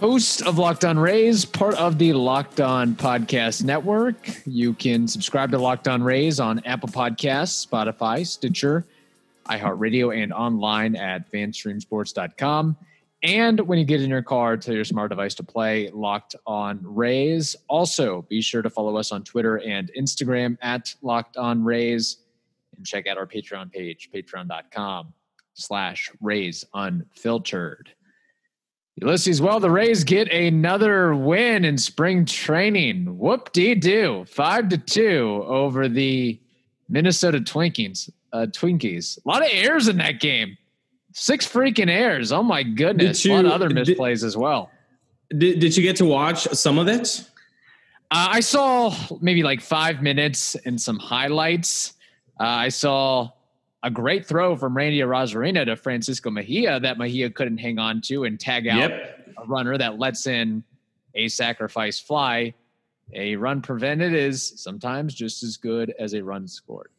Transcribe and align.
Host 0.00 0.42
of 0.42 0.58
Locked 0.58 0.84
On 0.84 0.98
Rays, 0.98 1.44
part 1.44 1.74
of 1.74 1.98
the 1.98 2.12
Locked 2.12 2.60
On 2.60 2.94
Podcast 2.94 3.64
Network. 3.64 4.16
You 4.46 4.74
can 4.74 5.08
subscribe 5.08 5.50
to 5.50 5.58
Locked 5.58 5.88
On 5.88 6.02
Rays 6.02 6.38
on 6.38 6.60
Apple 6.64 6.88
Podcasts, 6.88 7.66
Spotify, 7.66 8.24
Stitcher, 8.26 8.86
iHeartRadio, 9.46 10.16
and 10.16 10.32
online 10.32 10.94
at 10.94 11.30
fanstreamsports.com. 11.32 12.76
And 13.24 13.60
when 13.60 13.80
you 13.80 13.84
get 13.84 14.00
in 14.00 14.08
your 14.08 14.22
car, 14.22 14.56
tell 14.56 14.74
your 14.74 14.84
smart 14.84 15.10
device 15.10 15.34
to 15.34 15.42
play 15.42 15.90
Locked 15.92 16.36
On 16.46 16.78
Rays. 16.82 17.56
Also, 17.66 18.22
be 18.28 18.40
sure 18.40 18.62
to 18.62 18.70
follow 18.70 18.96
us 18.96 19.10
on 19.10 19.24
Twitter 19.24 19.56
and 19.58 19.90
Instagram 19.98 20.56
at 20.62 20.94
Locked 21.02 21.36
On 21.36 21.64
Rays 21.64 22.18
and 22.76 22.86
check 22.86 23.08
out 23.08 23.18
our 23.18 23.26
Patreon 23.26 23.72
page, 23.72 24.10
patreon.com 24.14 25.12
slash 25.54 26.12
Rays 26.20 26.64
Unfiltered. 26.74 27.90
Ulysses, 29.00 29.40
well, 29.40 29.60
the 29.60 29.70
Rays 29.70 30.02
get 30.04 30.32
another 30.32 31.14
win 31.14 31.64
in 31.64 31.78
spring 31.78 32.24
training. 32.24 33.18
Whoop 33.18 33.52
dee 33.52 33.74
doo. 33.74 34.24
Five 34.28 34.68
to 34.70 34.78
two 34.78 35.44
over 35.46 35.88
the 35.88 36.38
Minnesota 36.88 37.38
Twinkies. 37.38 38.10
Uh, 38.32 38.46
Twinkies. 38.46 39.18
A 39.24 39.28
lot 39.28 39.42
of 39.42 39.48
errors 39.52 39.88
in 39.88 39.98
that 39.98 40.20
game. 40.20 40.56
Six 41.12 41.46
freaking 41.46 41.88
errors. 41.88 42.32
Oh 42.32 42.42
my 42.42 42.62
goodness. 42.62 43.22
Did 43.22 43.30
a 43.30 43.34
lot 43.34 43.40
of 43.44 43.46
you- 43.46 43.52
other 43.54 43.68
did- 43.68 43.86
misplays 43.98 44.24
as 44.24 44.36
well. 44.36 44.70
Did, 45.30 45.60
did 45.60 45.76
you 45.76 45.82
get 45.82 45.96
to 45.96 46.04
watch 46.06 46.44
some 46.54 46.78
of 46.78 46.88
it? 46.88 47.22
Uh, 48.10 48.28
I 48.30 48.40
saw 48.40 48.94
maybe 49.20 49.42
like 49.42 49.60
five 49.60 50.02
minutes 50.02 50.54
and 50.64 50.80
some 50.80 50.98
highlights. 50.98 51.92
Uh, 52.40 52.44
I 52.44 52.68
saw 52.70 53.30
a 53.82 53.90
great 53.90 54.26
throw 54.26 54.56
from 54.56 54.76
Randy 54.76 54.98
Arozarena 55.00 55.64
to 55.66 55.76
Francisco 55.76 56.30
Mejia 56.30 56.80
that 56.80 56.98
Mejia 56.98 57.30
couldn't 57.30 57.58
hang 57.58 57.78
on 57.78 58.00
to 58.02 58.24
and 58.24 58.38
tag 58.38 58.66
out 58.66 58.90
Yep. 58.90 59.34
a 59.38 59.46
runner 59.46 59.78
that 59.78 59.98
lets 59.98 60.26
in 60.26 60.64
a 61.14 61.28
sacrifice 61.28 62.00
fly. 62.00 62.54
A 63.14 63.36
run 63.36 63.62
prevented 63.62 64.12
is 64.14 64.52
sometimes 64.56 65.14
just 65.14 65.42
as 65.42 65.56
good 65.56 65.94
as 65.98 66.14
a 66.14 66.22
run 66.22 66.46
scored. 66.48 66.90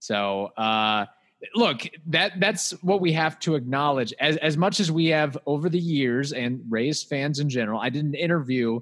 So, 0.00 0.46
uh, 0.58 1.06
look, 1.54 1.88
that 2.08 2.38
that's 2.40 2.72
what 2.82 3.00
we 3.00 3.12
have 3.12 3.38
to 3.40 3.54
acknowledge. 3.54 4.12
As 4.20 4.36
as 4.38 4.56
much 4.56 4.80
as 4.80 4.92
we 4.92 5.06
have 5.06 5.38
over 5.46 5.68
the 5.70 5.78
years, 5.78 6.32
and 6.32 6.60
Rays 6.68 7.02
fans 7.02 7.38
in 7.38 7.48
general, 7.48 7.80
I 7.80 7.88
did 7.88 8.04
an 8.04 8.14
interview 8.14 8.80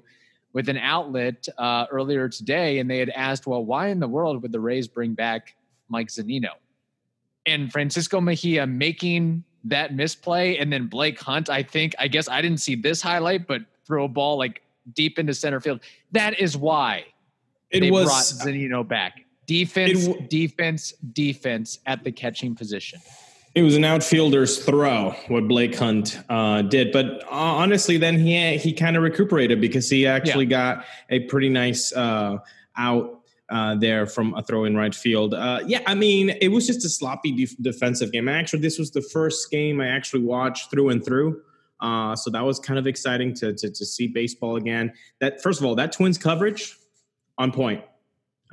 with 0.51 0.67
an 0.69 0.77
outlet 0.77 1.47
uh, 1.57 1.85
earlier 1.91 2.27
today, 2.27 2.79
and 2.79 2.89
they 2.91 2.99
had 2.99 3.09
asked, 3.11 3.47
"Well, 3.47 3.63
why 3.63 3.87
in 3.87 3.99
the 4.01 4.07
world 4.07 4.41
would 4.41 4.51
the 4.51 4.59
Rays 4.59 4.87
bring 4.87 5.13
back 5.13 5.55
Mike 5.87 6.09
Zunino?" 6.09 6.49
And 7.45 7.71
Francisco 7.71 8.21
Mejia 8.21 8.65
making 8.65 9.43
that 9.65 9.93
misplay, 9.93 10.57
and 10.57 10.71
then 10.71 10.87
Blake 10.87 11.19
Hunt. 11.19 11.49
I 11.49 11.63
think, 11.63 11.93
I 11.99 12.07
guess 12.07 12.27
I 12.27 12.41
didn't 12.41 12.59
see 12.59 12.75
this 12.75 13.01
highlight, 13.01 13.47
but 13.47 13.61
throw 13.85 14.05
a 14.05 14.07
ball 14.07 14.37
like 14.37 14.61
deep 14.93 15.19
into 15.19 15.33
center 15.33 15.59
field. 15.59 15.79
That 16.11 16.39
is 16.39 16.55
why 16.57 17.05
It 17.69 17.81
they 17.81 17.91
was 17.91 18.05
brought 18.05 18.23
Zunino 18.47 18.87
back. 18.87 19.25
Defense, 19.45 20.07
w- 20.07 20.27
defense, 20.29 20.93
defense 21.13 21.79
at 21.85 22.03
the 22.03 22.11
catching 22.11 22.55
position. 22.55 22.99
it 23.55 23.61
was 23.61 23.75
an 23.75 23.83
outfielder's 23.83 24.63
throw 24.65 25.11
what 25.27 25.47
Blake 25.49 25.75
Hunt 25.75 26.17
uh, 26.29 26.61
did, 26.63 26.91
but 26.93 27.23
uh, 27.23 27.27
honestly, 27.29 27.97
then 27.97 28.17
he 28.19 28.57
he 28.57 28.71
kind 28.73 28.95
of 28.97 29.03
recuperated 29.03 29.59
because 29.59 29.89
he 29.89 30.07
actually 30.07 30.45
got 30.45 30.85
a 31.09 31.19
pretty 31.21 31.49
nice 31.49 31.91
uh, 31.93 32.37
out. 32.77 33.19
Uh, 33.49 33.75
there 33.75 34.07
from 34.07 34.33
a 34.35 34.41
throw 34.41 34.63
in 34.63 34.75
right 34.75 34.95
field. 34.95 35.33
Uh, 35.33 35.59
yeah, 35.67 35.81
I 35.85 35.95
mean, 35.95 36.29
it 36.41 36.47
was 36.47 36.65
just 36.65 36.85
a 36.85 36.89
sloppy 36.89 37.31
def- 37.33 37.61
defensive 37.61 38.11
game. 38.11 38.29
Actually, 38.29 38.61
this 38.61 38.79
was 38.79 38.91
the 38.91 39.01
first 39.01 39.51
game 39.51 39.81
I 39.81 39.87
actually 39.89 40.23
watched 40.23 40.71
through 40.71 40.89
and 40.89 41.03
through. 41.03 41.41
Uh, 41.81 42.15
so 42.15 42.29
that 42.31 42.43
was 42.43 42.57
kind 42.57 42.79
of 42.79 42.87
exciting 42.87 43.33
to, 43.33 43.53
to 43.53 43.69
to 43.69 43.85
see 43.85 44.07
baseball 44.07 44.55
again. 44.55 44.93
That 45.19 45.43
first 45.43 45.59
of 45.59 45.65
all, 45.65 45.75
that 45.75 45.91
Twins 45.91 46.17
coverage 46.17 46.77
on 47.37 47.51
point. 47.51 47.83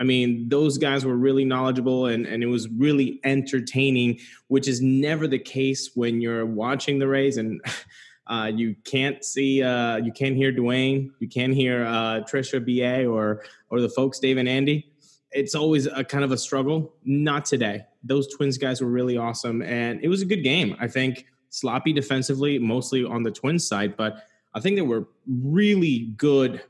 I 0.00 0.02
mean, 0.02 0.48
those 0.48 0.78
guys 0.78 1.04
were 1.04 1.16
really 1.16 1.44
knowledgeable 1.44 2.06
and, 2.06 2.26
and 2.26 2.42
it 2.42 2.46
was 2.46 2.68
really 2.70 3.20
entertaining, 3.22 4.18
which 4.48 4.66
is 4.66 4.80
never 4.80 5.28
the 5.28 5.38
case 5.38 5.90
when 5.94 6.22
you're 6.22 6.46
watching 6.46 6.98
the 6.98 7.06
Rays 7.06 7.36
and 7.36 7.60
uh, 8.30 8.50
you 8.54 8.74
can't 8.84 9.24
see, 9.24 9.62
uh, 9.62 9.96
you 9.96 10.12
can't 10.12 10.36
hear 10.36 10.52
Dwayne, 10.52 11.10
you 11.18 11.28
can't 11.28 11.52
hear 11.54 11.84
uh, 11.84 12.20
Trisha 12.30 12.58
BA 12.64 13.06
or 13.06 13.42
or 13.70 13.80
the 13.80 13.88
folks 13.88 14.18
Dave 14.20 14.38
and 14.38 14.48
Andy. 14.48 14.86
It's 15.32 15.54
always 15.54 15.86
a 15.86 16.02
kind 16.04 16.24
of 16.24 16.32
a 16.32 16.38
struggle. 16.38 16.92
Not 17.04 17.44
today. 17.44 17.84
Those 18.02 18.26
Twins 18.34 18.56
guys 18.58 18.80
were 18.80 18.88
really 18.90 19.16
awesome, 19.16 19.62
and 19.62 20.00
it 20.02 20.08
was 20.08 20.22
a 20.22 20.26
good 20.26 20.42
game. 20.42 20.76
I 20.80 20.88
think 20.88 21.26
sloppy 21.50 21.92
defensively, 21.92 22.58
mostly 22.58 23.04
on 23.04 23.22
the 23.22 23.30
Twins 23.30 23.66
side, 23.66 23.96
but 23.96 24.24
I 24.54 24.60
think 24.60 24.76
there 24.76 24.84
were 24.84 25.06
really 25.28 26.12
good 26.16 26.62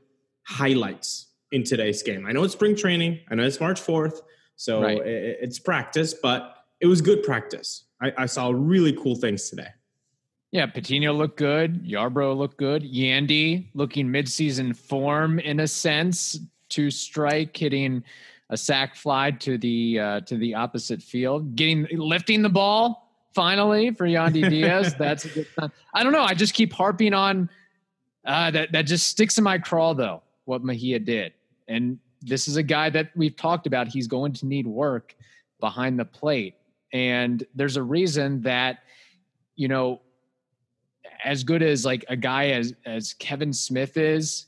highlights 0.43 1.27
in 1.51 1.63
today's 1.63 2.01
game. 2.03 2.25
I 2.27 2.31
know 2.31 2.43
it's 2.43 2.53
spring 2.53 2.75
training. 2.75 3.19
I 3.29 3.35
know 3.35 3.43
it's 3.43 3.59
March 3.59 3.79
4th. 3.81 4.21
So 4.55 4.81
Right. 4.81 4.97
i- 4.99 5.03
i- 5.03 5.37
it's 5.41 5.59
practice, 5.59 6.13
but 6.13 6.55
it 6.79 6.87
was 6.87 7.01
good 7.01 7.23
practice. 7.23 7.85
I, 8.01 8.13
I 8.17 8.25
saw 8.25 8.51
really 8.55 8.93
cool 8.93 9.15
things 9.15 9.49
today. 9.49 9.67
Yeah, 10.51 10.65
Patino 10.65 11.13
looked 11.13 11.37
good. 11.37 11.85
Yarbrough 11.85 12.35
looked 12.35 12.57
good. 12.57 12.83
Yandy 12.83 13.67
looking 13.73 14.07
midseason 14.07 14.75
form 14.75 15.39
in 15.39 15.61
a 15.61 15.67
sense. 15.67 16.39
Two 16.67 16.91
strike, 16.91 17.55
hitting 17.55 18.03
a 18.49 18.57
sac 18.57 18.95
fly 18.95 19.31
to 19.31 19.57
the 19.57 19.99
uh, 19.99 20.19
to 20.21 20.37
the 20.37 20.53
opposite 20.55 21.01
field, 21.01 21.55
getting 21.55 21.87
lifting 21.91 22.41
the 22.41 22.49
ball 22.49 23.09
finally 23.33 23.91
for 23.91 24.05
Yandy 24.05 24.47
Diaz. 24.49 24.93
That's 24.95 25.25
a 25.25 25.29
good 25.29 25.47
sign. 25.57 25.71
I 25.93 26.03
don't 26.03 26.11
know. 26.11 26.23
I 26.23 26.33
just 26.33 26.53
keep 26.53 26.73
harping 26.73 27.13
on 27.13 27.49
uh, 28.25 28.51
that. 28.51 28.73
That 28.73 28.83
just 28.83 29.07
sticks 29.07 29.37
in 29.37 29.43
my 29.45 29.57
craw 29.57 29.93
though. 29.93 30.21
What 30.45 30.63
Mejia 30.63 30.99
did, 30.99 31.33
and 31.69 31.97
this 32.21 32.49
is 32.49 32.57
a 32.57 32.63
guy 32.63 32.89
that 32.89 33.11
we've 33.15 33.35
talked 33.35 33.67
about. 33.67 33.87
He's 33.87 34.07
going 34.07 34.33
to 34.33 34.45
need 34.45 34.67
work 34.67 35.15
behind 35.61 35.97
the 35.97 36.05
plate, 36.05 36.55
and 36.91 37.41
there's 37.55 37.77
a 37.77 37.83
reason 37.83 38.41
that 38.41 38.79
you 39.55 39.69
know 39.69 40.01
as 41.23 41.43
good 41.43 41.61
as 41.63 41.85
like 41.85 42.03
a 42.09 42.15
guy 42.15 42.49
as 42.49 42.73
as 42.85 43.13
Kevan 43.13 43.53
Smith 43.53 43.97
is 43.97 44.47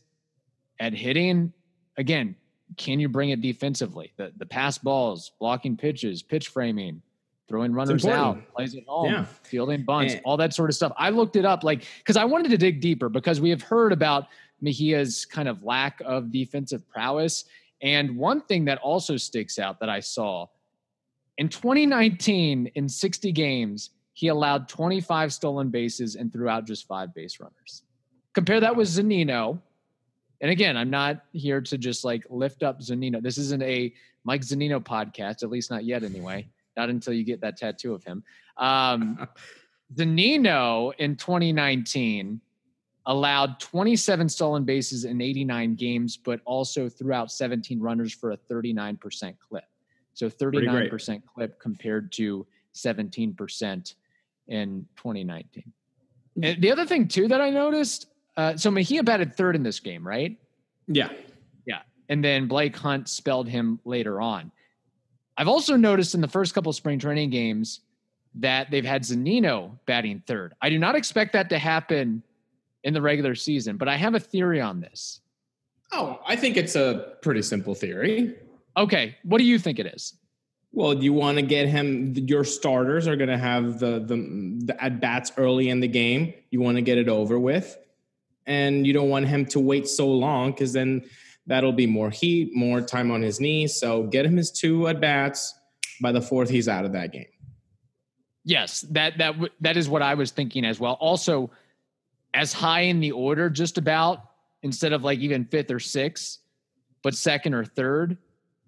at 0.80 0.94
hitting, 0.94 1.54
again, 1.98 2.36
can 2.78 3.00
you 3.00 3.08
bring 3.10 3.30
it 3.30 3.42
defensively? 3.42 4.12
The 4.18 4.32
the 4.38 4.46
pass 4.46 4.78
balls, 4.78 5.32
blocking 5.40 5.78
pitches, 5.78 6.24
pitch 6.24 6.48
framing, 6.50 7.02
throwing 7.48 7.74
runners 7.74 8.06
out, 8.06 8.40
plays 8.54 8.76
at 8.76 8.84
home, 8.88 9.12
Yeah. 9.12 9.26
fielding 9.44 9.84
bunts, 9.84 10.14
And- 10.16 10.24
all 10.26 10.38
that 10.38 10.54
sort 10.54 10.70
of 10.70 10.76
stuff. 10.76 10.94
I 10.98 11.10
looked 11.10 11.36
it 11.36 11.46
up 11.46 11.64
like 11.64 11.86
because 12.00 12.18
I 12.18 12.26
wanted 12.26 12.50
to 12.50 12.58
dig 12.58 12.82
deeper 12.82 13.10
because 13.10 13.40
we 13.42 13.50
have 13.52 13.62
heard 13.62 13.92
about 13.94 14.28
Mejia's 14.62 15.26
kind 15.26 15.48
of 15.50 15.64
lack 15.64 16.02
of 16.06 16.32
defensive 16.32 16.88
prowess. 16.90 17.46
And 17.82 18.16
one 18.18 18.40
thing 18.42 18.66
that 18.66 18.78
also 18.80 19.18
sticks 19.18 19.60
out 19.60 19.80
that 19.82 19.90
I 19.90 20.00
saw 20.00 20.48
in 21.38 21.50
2019, 21.50 22.68
in 22.76 22.88
60 22.88 23.32
games, 23.32 23.90
he 24.14 24.28
allowed 24.28 24.70
25 24.70 25.34
stolen 25.34 25.70
bases 25.70 26.16
and 26.16 26.32
threw 26.32 26.48
out 26.48 26.66
just 26.66 26.88
five 26.88 27.14
base 27.14 27.40
runners. 27.40 27.84
Compare 28.34 28.60
that 28.62 28.76
with 28.76 28.88
Zunino. 28.88 29.60
And 30.42 30.52
again, 30.52 30.78
I'm 30.78 30.90
not 30.90 31.24
here 31.32 31.62
to 31.62 31.78
just 31.78 32.04
like 32.04 32.26
lift 32.30 32.64
up 32.64 32.80
Zunino. 32.80 33.22
This 33.22 33.38
isn't 33.38 33.64
a 33.64 33.94
Mike 34.24 34.42
Zunino 34.42 34.84
podcast, 34.84 35.44
at 35.44 35.50
least 35.50 35.72
not 35.72 35.84
yet, 35.84 36.04
anyway. 36.04 36.48
Not 36.78 36.90
until 36.90 37.14
you 37.14 37.24
get 37.24 37.42
that 37.42 37.58
tattoo 37.58 37.94
of 37.94 38.04
him. 38.04 38.24
Um, 38.58 39.28
Zunino 39.96 40.94
in 40.98 41.16
2019 41.16 42.40
allowed 43.06 43.60
27 43.60 44.30
stolen 44.30 44.64
bases 44.64 45.06
in 45.06 45.22
89 45.22 45.76
games, 45.76 46.18
but 46.18 46.40
also 46.46 46.88
threw 46.88 47.14
out 47.14 47.32
17 47.32 47.80
runners 47.80 48.14
for 48.14 48.32
a 48.32 48.38
39% 48.38 49.36
clip. 49.40 49.66
So 50.14 50.30
39% 50.30 51.22
clip 51.26 51.60
compared 51.60 52.12
to 52.14 52.46
17% 52.74 53.96
in 54.48 54.86
2019. 54.98 55.72
And 56.42 56.62
the 56.62 56.72
other 56.72 56.86
thing 56.86 57.08
too 57.08 57.28
that 57.28 57.42
I 57.42 57.50
noticed, 57.50 58.08
uh, 58.38 58.58
so 58.58 58.72
Mejia 58.72 59.04
batted 59.04 59.36
third 59.36 59.56
in 59.56 59.64
this 59.64 59.80
game, 59.80 60.06
right? 60.06 60.38
Yeah. 60.88 61.10
Yeah. 61.66 61.82
And 62.10 62.24
then 62.24 62.48
Blake 62.48 62.76
Hunt 62.76 63.08
spelled 63.08 63.48
him 63.48 63.80
later 63.86 64.20
on. 64.20 64.52
I've 65.38 65.48
also 65.48 65.76
noticed 65.76 66.16
in 66.16 66.22
the 66.22 66.28
first 66.28 66.54
couple 66.54 66.72
spring 66.74 67.00
training 67.00 67.30
games 67.30 67.82
that 68.36 68.72
they've 68.72 68.86
had 68.86 69.04
Zunino 69.04 69.78
batting 69.86 70.24
third. 70.26 70.54
I 70.62 70.70
do 70.70 70.80
not 70.80 70.96
expect 70.96 71.34
that 71.34 71.50
to 71.50 71.60
happen 71.60 72.24
in 72.84 72.94
the 72.94 73.02
regular 73.02 73.36
season, 73.36 73.78
but 73.78 73.88
I 73.88 73.96
have 73.96 74.16
a 74.16 74.20
theory 74.20 74.60
on 74.62 74.80
this. 74.80 75.22
Oh, 75.92 76.20
I 76.28 76.36
think 76.36 76.58
it's 76.58 76.76
a 76.76 77.14
pretty 77.22 77.44
simple 77.44 77.76
theory. 77.76 78.36
Okay, 78.76 79.16
what 79.24 79.38
do 79.38 79.44
you 79.44 79.60
think 79.60 79.80
it 79.80 79.86
is? 79.86 80.16
Well, 80.76 80.96
you 80.96 81.14
want 81.14 81.38
to 81.38 81.44
get 81.44 81.68
him. 81.68 82.16
Your 82.16 82.44
starters 82.44 83.08
are 83.08 83.16
going 83.16 83.30
to 83.30 83.38
have 83.38 83.80
the, 83.80 84.00
the 84.00 84.58
the 84.66 84.84
at 84.84 85.00
bats 85.00 85.32
early 85.38 85.70
in 85.70 85.80
the 85.80 85.88
game. 85.88 86.34
You 86.50 86.62
want 86.62 86.78
to 86.78 86.82
get 86.82 86.98
it 86.98 87.08
over 87.08 87.38
with, 87.38 87.78
and 88.48 88.86
you 88.86 88.92
don't 88.92 89.10
want 89.10 89.28
him 89.28 89.46
to 89.48 89.60
wait 89.60 89.88
so 89.88 90.08
long 90.08 90.50
because 90.50 90.74
then 90.74 91.04
that'll 91.46 91.74
be 91.74 91.86
more 91.86 92.10
heat, 92.10 92.56
more 92.56 92.82
time 92.82 93.12
on 93.12 93.22
his 93.22 93.40
knees. 93.40 93.80
So 93.80 94.04
get 94.04 94.26
him 94.26 94.36
his 94.36 94.50
two 94.50 94.88
at 94.88 95.00
bats. 95.00 95.54
By 96.02 96.12
the 96.12 96.22
fourth, 96.22 96.50
he's 96.50 96.68
out 96.68 96.86
of 96.86 96.94
that 96.94 97.12
game. 97.12 97.28
Yes, 98.44 98.82
that 98.90 99.20
that 99.20 99.36
that 99.62 99.78
is 99.78 99.88
what 99.88 100.02
I 100.02 100.16
was 100.16 100.32
thinking 100.32 100.66
as 100.66 100.80
well. 100.80 100.94
Also, 100.94 101.52
as 102.34 102.52
high 102.52 102.82
in 102.82 103.00
the 103.00 103.12
order, 103.12 103.48
just 103.48 103.78
about 103.78 104.24
instead 104.64 104.92
of 104.92 105.04
like 105.04 105.20
even 105.20 105.46
fifth 105.46 105.70
or 105.70 105.80
sixth, 105.80 106.40
but 107.04 107.14
second 107.14 107.54
or 107.54 107.64
third 107.64 108.18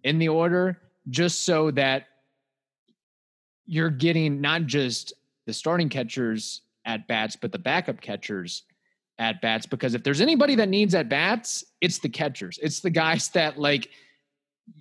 in 0.04 0.20
the 0.20 0.30
order 0.30 0.80
just 1.10 1.44
so 1.44 1.72
that 1.72 2.08
you're 3.66 3.90
getting 3.90 4.42
not 4.42 4.66
just 4.66 5.14
the 5.46 5.54
starting 5.54 5.90
catchers 5.90 6.62
at 6.86 7.08
bats, 7.08 7.36
but 7.36 7.52
the 7.52 7.60
backup 7.60 8.02
catchers 8.02 8.64
at 9.18 9.42
bats. 9.42 9.66
Because 9.66 9.94
if 9.94 10.04
there's 10.04 10.22
anybody 10.22 10.56
that 10.56 10.70
needs 10.70 10.94
at 10.96 11.10
bats, 11.10 11.64
it's 11.82 12.00
the 12.00 12.10
catchers. 12.10 12.60
It's 12.62 12.80
the 12.80 12.90
guys 12.90 13.30
that 13.34 13.60
like 13.60 13.90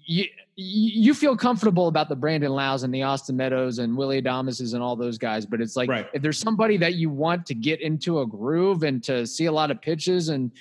you 0.04 0.26
you 0.56 1.14
feel 1.14 1.36
comfortable 1.36 1.88
about 1.88 2.08
the 2.08 2.14
Brandon 2.14 2.52
Lowe's 2.52 2.84
and 2.84 2.94
the 2.94 3.02
Austin 3.02 3.36
Meadows 3.36 3.80
and 3.80 3.96
Willie 3.96 4.22
Adames 4.22 4.72
and 4.72 4.80
all 4.80 4.94
those 4.94 5.18
guys. 5.18 5.44
But 5.44 5.60
it's 5.60 5.74
like 5.74 5.88
right. 5.88 6.08
if 6.14 6.22
there's 6.22 6.38
somebody 6.38 6.76
that 6.76 6.94
you 6.94 7.10
want 7.10 7.44
to 7.46 7.54
get 7.54 7.80
into 7.80 8.20
a 8.20 8.26
groove 8.26 8.84
and 8.84 9.02
to 9.02 9.26
see 9.26 9.46
a 9.46 9.52
lot 9.52 9.72
of 9.72 9.82
pitches 9.82 10.28
and 10.28 10.52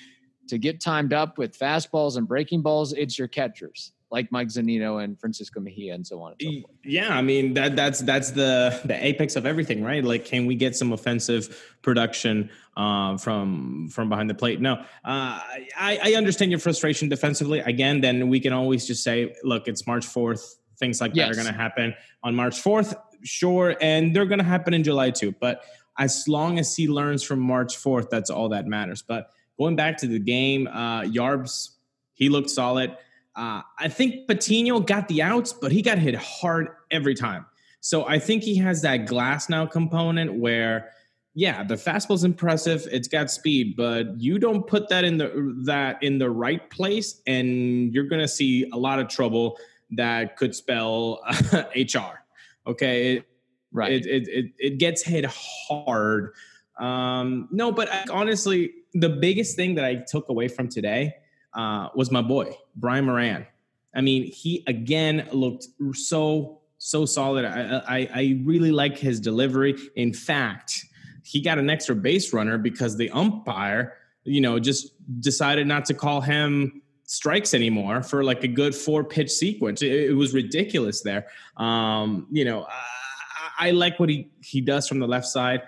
to 0.48 0.58
get 0.58 0.80
timed 0.80 1.12
up 1.12 1.38
with 1.38 1.56
fastballs 1.56 2.16
and 2.16 2.26
breaking 2.26 2.60
balls, 2.60 2.92
it's 2.92 3.16
your 3.16 3.28
catchers 3.28 3.92
like 4.14 4.30
Mike 4.30 4.46
Zunino 4.46 5.02
and 5.02 5.18
Francisco 5.18 5.58
Mejia 5.58 5.92
and 5.92 6.06
so 6.06 6.22
on. 6.22 6.34
And 6.40 6.62
so 6.62 6.70
yeah, 6.84 7.18
I 7.18 7.20
mean 7.20 7.54
that 7.54 7.74
that's 7.74 7.98
that's 8.00 8.30
the 8.30 8.80
the 8.84 8.96
apex 9.04 9.34
of 9.34 9.44
everything, 9.44 9.82
right? 9.82 10.04
Like, 10.04 10.24
can 10.24 10.46
we 10.46 10.54
get 10.54 10.76
some 10.76 10.92
offensive 10.92 11.42
production 11.82 12.48
uh, 12.76 13.18
from 13.18 13.88
from 13.90 14.08
behind 14.08 14.30
the 14.30 14.34
plate? 14.34 14.60
No, 14.60 14.74
uh, 14.74 14.84
I, 15.04 15.98
I 16.02 16.14
understand 16.14 16.52
your 16.52 16.60
frustration 16.60 17.08
defensively. 17.08 17.58
Again, 17.58 18.00
then 18.00 18.28
we 18.28 18.38
can 18.38 18.52
always 18.52 18.86
just 18.86 19.02
say, 19.02 19.34
look, 19.42 19.66
it's 19.66 19.84
March 19.86 20.06
fourth. 20.06 20.60
Things 20.78 21.00
like 21.00 21.12
yes. 21.14 21.26
that 21.26 21.32
are 21.32 21.42
going 21.42 21.52
to 21.52 21.60
happen 21.60 21.94
on 22.22 22.34
March 22.34 22.60
fourth, 22.60 22.94
sure, 23.24 23.76
and 23.80 24.14
they're 24.14 24.26
going 24.26 24.38
to 24.38 24.44
happen 24.44 24.74
in 24.74 24.84
July 24.84 25.10
too. 25.10 25.34
But 25.40 25.64
as 25.98 26.26
long 26.28 26.58
as 26.58 26.76
he 26.76 26.86
learns 26.88 27.22
from 27.22 27.40
March 27.40 27.76
fourth, 27.76 28.10
that's 28.10 28.30
all 28.30 28.48
that 28.50 28.66
matters. 28.66 29.02
But 29.02 29.30
going 29.58 29.76
back 29.76 29.98
to 29.98 30.06
the 30.06 30.18
game, 30.20 30.66
uh, 30.68 31.02
Yarbs, 31.02 31.70
he 32.14 32.28
looked 32.28 32.50
solid. 32.50 32.96
Uh, 33.36 33.62
I 33.78 33.88
think 33.88 34.28
Patino 34.28 34.80
got 34.80 35.08
the 35.08 35.22
outs, 35.22 35.52
but 35.52 35.72
he 35.72 35.82
got 35.82 35.98
hit 35.98 36.14
hard 36.14 36.68
every 36.90 37.14
time. 37.14 37.46
So 37.80 38.06
I 38.06 38.18
think 38.18 38.42
he 38.42 38.56
has 38.56 38.80
that 38.82 39.06
glass 39.06 39.48
now 39.48 39.66
component 39.66 40.34
where, 40.34 40.90
yeah, 41.34 41.64
the 41.64 41.74
fastball's 41.74 42.24
impressive. 42.24 42.86
It's 42.90 43.08
got 43.08 43.30
speed, 43.30 43.74
but 43.76 44.18
you 44.20 44.38
don't 44.38 44.66
put 44.66 44.88
that 44.88 45.04
in 45.04 45.18
the 45.18 45.54
that 45.64 46.02
in 46.02 46.18
the 46.18 46.30
right 46.30 46.70
place, 46.70 47.20
and 47.26 47.92
you're 47.92 48.06
gonna 48.06 48.28
see 48.28 48.70
a 48.72 48.78
lot 48.78 49.00
of 49.00 49.08
trouble 49.08 49.58
that 49.90 50.36
could 50.36 50.54
spell 50.54 51.20
HR. 51.76 52.22
Okay, 52.66 53.16
it, 53.16 53.26
right. 53.72 53.92
It, 53.92 54.06
it 54.06 54.28
it 54.28 54.52
it 54.58 54.78
gets 54.78 55.02
hit 55.02 55.26
hard. 55.26 56.32
Um, 56.78 57.48
no, 57.50 57.72
but 57.72 57.92
I, 57.92 58.04
honestly, 58.10 58.72
the 58.94 59.08
biggest 59.08 59.56
thing 59.56 59.74
that 59.74 59.84
I 59.84 59.96
took 59.96 60.28
away 60.28 60.48
from 60.48 60.68
today 60.68 61.14
uh, 61.54 61.88
was 61.94 62.10
my 62.10 62.22
boy 62.22 62.56
Brian 62.76 63.04
Moran. 63.04 63.46
I 63.94 64.00
mean, 64.00 64.24
he 64.24 64.64
again 64.66 65.28
looked 65.32 65.68
so 65.94 66.60
so 66.78 67.06
solid. 67.06 67.44
I, 67.44 67.82
I, 67.88 68.08
I 68.14 68.40
really 68.44 68.70
like 68.70 68.98
his 68.98 69.20
delivery. 69.20 69.74
In 69.96 70.12
fact, 70.12 70.84
he 71.24 71.40
got 71.40 71.58
an 71.58 71.70
extra 71.70 71.94
base 71.94 72.32
runner 72.32 72.58
because 72.58 72.96
the 72.96 73.10
umpire, 73.10 73.96
you 74.24 74.40
know, 74.40 74.58
just 74.58 74.92
decided 75.20 75.66
not 75.66 75.86
to 75.86 75.94
call 75.94 76.20
him 76.20 76.82
strikes 77.04 77.54
anymore 77.54 78.02
for 78.02 78.24
like 78.24 78.44
a 78.44 78.48
good 78.48 78.74
four 78.74 79.04
pitch 79.04 79.30
sequence. 79.30 79.82
It, 79.82 80.10
it 80.10 80.14
was 80.14 80.34
ridiculous 80.34 81.02
there. 81.02 81.26
Um, 81.56 82.26
you 82.30 82.44
know, 82.44 82.66
I, 82.68 83.68
I, 83.68 83.70
like 83.70 83.98
what 83.98 84.08
he 84.08 84.30
he 84.42 84.60
does 84.60 84.86
from 84.86 84.98
the 84.98 85.08
left 85.08 85.26
side, 85.26 85.62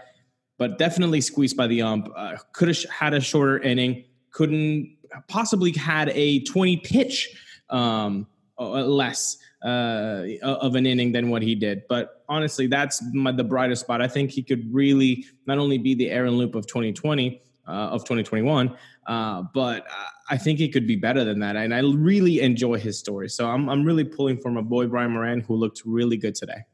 but 0.59 0.79
definitely 0.79 1.21
squeezed 1.21 1.57
by 1.57 1.67
the 1.67 1.83
ump. 1.83 2.09
Uh, 2.15 2.37
Could 2.53 2.69
have 2.69 2.85
had 2.91 3.15
a 3.15 3.21
shorter 3.21 3.59
inning. 3.59 4.05
Couldn't 4.33 4.96
possibly 5.29 5.73
had 5.73 6.11
a 6.11 6.41
20 6.41 6.79
pitch 6.79 7.37
um, 7.71 8.27
less 8.59 9.39
uh, 9.65 10.25
of 10.43 10.75
an 10.75 10.87
inning 10.87 11.13
than 11.13 11.29
what 11.29 11.43
he 11.43 11.55
did. 11.55 11.83
But 11.89 12.23
honestly, 12.29 12.67
that's 12.67 13.03
my, 13.13 13.33
the 13.33 13.45
brightest 13.45 13.83
spot. 13.83 14.01
I 14.01 14.09
think 14.09 14.31
he 14.31 14.43
could 14.43 14.73
really 14.73 15.25
not 15.47 15.59
only 15.59 15.79
be 15.79 15.95
the 15.95 16.11
Aaron 16.11 16.37
Loup 16.37 16.55
of 16.55 16.67
2020, 16.67 17.43
uh, 17.67 17.71
of 17.71 18.03
2021, 18.03 18.77
uh, 19.07 19.43
but 19.53 19.87
I 20.31 20.37
think 20.37 20.59
he 20.59 20.69
could 20.69 20.87
be 20.87 20.97
better 20.97 21.25
than 21.25 21.41
that. 21.41 21.57
And 21.57 21.75
I 21.75 21.81
really 21.81 22.41
enjoy 22.41 22.79
his 22.79 22.99
story. 22.99 23.29
So 23.29 23.49
I'm, 23.49 23.69
I'm 23.69 23.85
really 23.85 24.05
pulling 24.05 24.39
for 24.39 24.51
my 24.51 24.61
boy 24.61 24.87
Brian 24.87 25.13
Moran, 25.13 25.41
who 25.41 25.57
looked 25.57 25.83
really 25.85 26.17
good 26.17 26.35
today. 26.35 26.65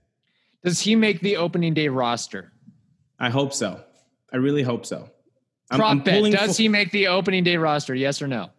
Does 0.65 0.81
he 0.81 0.95
make 0.95 1.21
the 1.21 1.37
opening 1.37 1.75
day 1.75 1.89
roster? 1.89 2.53
I 3.19 3.31
hope 3.31 3.53
so. 3.53 3.83
I 4.33 4.37
really 4.37 4.63
hope 4.63 4.87
so. 4.87 5.09
Prop 5.79 5.91
I'm, 5.91 5.99
I'm 5.99 6.05
bet. 6.05 6.33
Does 6.33 6.57
for, 6.57 6.63
he 6.63 6.69
make 6.69 6.91
the 6.91 7.09
opening 7.09 7.45
day 7.45 7.57
roster? 7.57 7.95
Yes 7.95 8.23
or 8.23 8.29
no? 8.29 8.51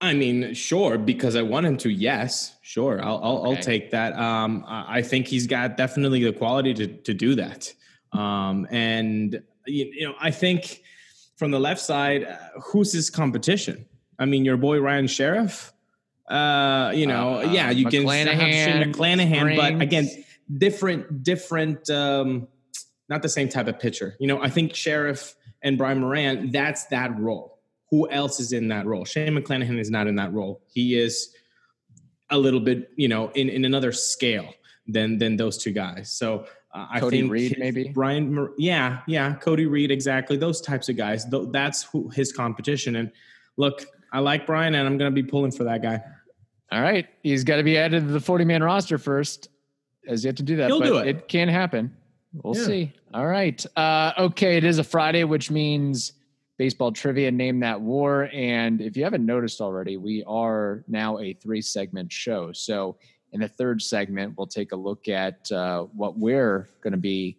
I 0.00 0.14
mean, 0.14 0.52
sure, 0.54 0.98
because 0.98 1.36
I 1.36 1.42
want 1.42 1.64
him 1.66 1.76
to. 1.78 1.90
Yes, 1.90 2.56
sure, 2.62 3.00
I'll 3.02 3.20
I'll, 3.22 3.38
okay. 3.38 3.50
I'll 3.50 3.62
take 3.62 3.90
that. 3.92 4.14
Um, 4.14 4.64
I 4.66 5.02
think 5.02 5.28
he's 5.28 5.46
got 5.46 5.76
definitely 5.76 6.24
the 6.24 6.32
quality 6.32 6.74
to 6.74 6.86
to 6.88 7.14
do 7.14 7.36
that. 7.36 7.72
Um, 8.12 8.66
and 8.70 9.42
you, 9.66 10.08
know, 10.08 10.14
I 10.20 10.30
think 10.30 10.82
from 11.36 11.50
the 11.50 11.60
left 11.60 11.80
side, 11.80 12.24
uh, 12.24 12.36
who's 12.60 12.92
his 12.92 13.10
competition? 13.10 13.86
I 14.18 14.26
mean, 14.26 14.44
your 14.44 14.56
boy 14.56 14.80
Ryan 14.80 15.06
Sherriff. 15.06 15.72
Uh, 16.28 16.92
you 16.94 17.06
know, 17.06 17.38
uh, 17.38 17.52
yeah, 17.52 17.70
you 17.70 17.86
McClanahan, 17.86 18.24
can 18.24 18.38
have 18.38 18.52
Shane 18.52 18.92
McClanahan, 18.92 19.56
but 19.56 19.82
again, 19.82 20.08
different, 20.58 21.22
different. 21.22 21.90
Um, 21.90 22.48
not 23.08 23.22
the 23.22 23.28
same 23.28 23.48
type 23.48 23.68
of 23.68 23.78
pitcher. 23.78 24.16
You 24.18 24.26
know, 24.26 24.40
I 24.40 24.48
think 24.48 24.74
Sherriff 24.74 25.34
and 25.62 25.78
Brian 25.78 26.00
Moran, 26.00 26.50
that's 26.50 26.84
that 26.86 27.18
role. 27.18 27.58
Who 27.90 28.08
else 28.10 28.40
is 28.40 28.52
in 28.52 28.68
that 28.68 28.86
role? 28.86 29.04
Shane 29.04 29.34
McClanahan 29.34 29.78
is 29.78 29.90
not 29.90 30.06
in 30.06 30.16
that 30.16 30.32
role. 30.32 30.62
He 30.66 30.98
is 30.98 31.34
a 32.30 32.38
little 32.38 32.60
bit, 32.60 32.90
you 32.96 33.08
know, 33.08 33.30
in, 33.34 33.48
in 33.48 33.64
another 33.64 33.92
scale 33.92 34.54
than 34.86 35.18
than 35.18 35.36
those 35.36 35.58
two 35.58 35.72
guys. 35.72 36.10
So 36.10 36.46
uh, 36.74 36.86
I 36.90 37.00
think 37.00 37.30
Reed, 37.30 37.56
maybe 37.58 37.88
Brian, 37.88 38.48
yeah, 38.58 39.00
yeah, 39.06 39.34
Cody 39.34 39.66
Reed, 39.66 39.90
exactly. 39.90 40.36
Those 40.36 40.60
types 40.60 40.88
of 40.88 40.96
guys. 40.96 41.26
That's 41.28 41.82
who 41.82 42.08
his 42.08 42.32
competition. 42.32 42.96
And 42.96 43.12
look, 43.56 43.84
I 44.12 44.20
like 44.20 44.46
Brian, 44.46 44.74
and 44.74 44.86
I'm 44.86 44.96
going 44.96 45.14
to 45.14 45.22
be 45.22 45.28
pulling 45.28 45.52
for 45.52 45.64
that 45.64 45.82
guy. 45.82 46.02
All 46.70 46.80
right, 46.80 47.06
he's 47.22 47.44
got 47.44 47.56
to 47.56 47.62
be 47.62 47.76
added 47.76 48.06
to 48.06 48.12
the 48.12 48.20
40 48.20 48.46
man 48.46 48.62
roster 48.62 48.96
first. 48.96 49.48
Has 50.08 50.24
yet 50.24 50.36
to 50.38 50.42
do 50.42 50.56
that, 50.56 50.68
He'll 50.68 50.80
but 50.80 50.86
do 50.86 50.96
it. 50.96 51.06
it 51.06 51.28
can 51.28 51.48
happen. 51.48 51.94
We'll 52.32 52.56
yeah. 52.56 52.64
see. 52.64 52.92
All 53.12 53.26
right. 53.26 53.64
Uh, 53.76 54.12
okay. 54.18 54.56
It 54.56 54.64
is 54.64 54.78
a 54.78 54.84
Friday, 54.84 55.24
which 55.24 55.50
means 55.50 56.12
baseball 56.56 56.92
trivia. 56.92 57.30
Name 57.30 57.60
that 57.60 57.80
war. 57.80 58.30
And 58.32 58.80
if 58.80 58.96
you 58.96 59.04
haven't 59.04 59.26
noticed 59.26 59.60
already, 59.60 59.96
we 59.96 60.24
are 60.24 60.84
now 60.88 61.18
a 61.18 61.34
three 61.34 61.60
segment 61.60 62.10
show. 62.12 62.52
So 62.52 62.96
in 63.32 63.40
the 63.40 63.48
third 63.48 63.82
segment, 63.82 64.34
we'll 64.36 64.46
take 64.46 64.72
a 64.72 64.76
look 64.76 65.08
at 65.08 65.50
uh, 65.52 65.84
what 65.84 66.18
we're 66.18 66.68
going 66.82 66.92
to 66.92 66.98
be 66.98 67.38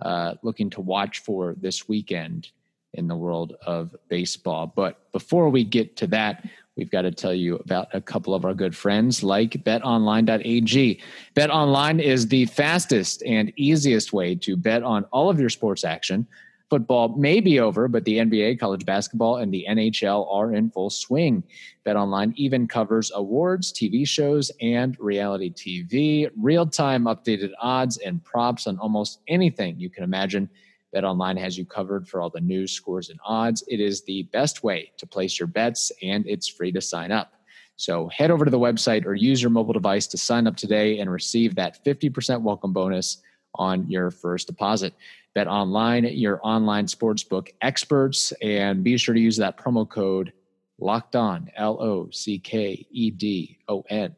uh, 0.00 0.34
looking 0.42 0.68
to 0.70 0.80
watch 0.80 1.20
for 1.20 1.54
this 1.60 1.88
weekend 1.88 2.50
in 2.94 3.06
the 3.08 3.16
world 3.16 3.54
of 3.66 3.94
baseball. 4.08 4.66
But 4.66 5.12
before 5.12 5.48
we 5.48 5.64
get 5.64 5.96
to 5.96 6.06
that, 6.08 6.48
we've 6.76 6.90
got 6.90 7.02
to 7.02 7.10
tell 7.10 7.34
you 7.34 7.56
about 7.56 7.88
a 7.92 8.00
couple 8.00 8.34
of 8.34 8.44
our 8.44 8.54
good 8.54 8.76
friends 8.76 9.22
like 9.22 9.52
betonline.ag. 9.64 11.00
BetOnline 11.34 12.02
is 12.02 12.28
the 12.28 12.46
fastest 12.46 13.22
and 13.24 13.52
easiest 13.56 14.12
way 14.12 14.34
to 14.34 14.56
bet 14.56 14.82
on 14.82 15.04
all 15.04 15.30
of 15.30 15.40
your 15.40 15.50
sports 15.50 15.84
action. 15.84 16.26
Football 16.68 17.10
may 17.16 17.38
be 17.38 17.60
over, 17.60 17.86
but 17.86 18.04
the 18.04 18.18
NBA, 18.18 18.58
college 18.58 18.84
basketball, 18.84 19.36
and 19.36 19.54
the 19.54 19.64
NHL 19.68 20.26
are 20.32 20.52
in 20.52 20.68
full 20.70 20.90
swing. 20.90 21.44
BetOnline 21.86 22.34
even 22.34 22.66
covers 22.66 23.12
awards, 23.14 23.72
TV 23.72 24.06
shows, 24.06 24.50
and 24.60 24.98
reality 24.98 25.52
TV, 25.52 26.28
real 26.36 26.66
time 26.66 27.04
updated 27.04 27.52
odds 27.60 27.98
and 27.98 28.22
props 28.24 28.66
on 28.66 28.78
almost 28.78 29.20
anything 29.28 29.78
you 29.78 29.88
can 29.88 30.02
imagine. 30.02 30.50
BetOnline 30.96 31.38
has 31.38 31.58
you 31.58 31.66
covered 31.66 32.08
for 32.08 32.22
all 32.22 32.30
the 32.30 32.40
news, 32.40 32.72
scores, 32.72 33.10
and 33.10 33.20
odds. 33.22 33.62
It 33.68 33.80
is 33.80 34.02
the 34.02 34.22
best 34.32 34.64
way 34.64 34.92
to 34.96 35.06
place 35.06 35.38
your 35.38 35.46
bets, 35.46 35.92
and 36.02 36.26
it's 36.26 36.48
free 36.48 36.72
to 36.72 36.80
sign 36.80 37.12
up. 37.12 37.34
So 37.76 38.08
head 38.08 38.30
over 38.30 38.46
to 38.46 38.50
the 38.50 38.58
website 38.58 39.04
or 39.04 39.14
use 39.14 39.42
your 39.42 39.50
mobile 39.50 39.74
device 39.74 40.06
to 40.08 40.16
sign 40.16 40.46
up 40.46 40.56
today 40.56 40.98
and 40.98 41.10
receive 41.12 41.54
that 41.56 41.84
50% 41.84 42.40
welcome 42.40 42.72
bonus 42.72 43.18
on 43.54 43.90
your 43.90 44.10
first 44.10 44.46
deposit. 44.46 44.94
Bet 45.34 45.46
online, 45.46 46.04
your 46.04 46.40
online 46.42 46.86
sportsbook 46.86 47.50
experts, 47.60 48.32
and 48.40 48.82
be 48.82 48.96
sure 48.96 49.14
to 49.14 49.20
use 49.20 49.36
that 49.36 49.58
promo 49.58 49.86
code 49.86 50.32
locked 50.78 51.14
on, 51.14 51.50
L 51.56 51.80
O 51.80 52.08
C 52.10 52.38
K 52.38 52.86
E 52.90 53.10
D 53.10 53.58
O 53.68 53.84
N. 53.90 54.16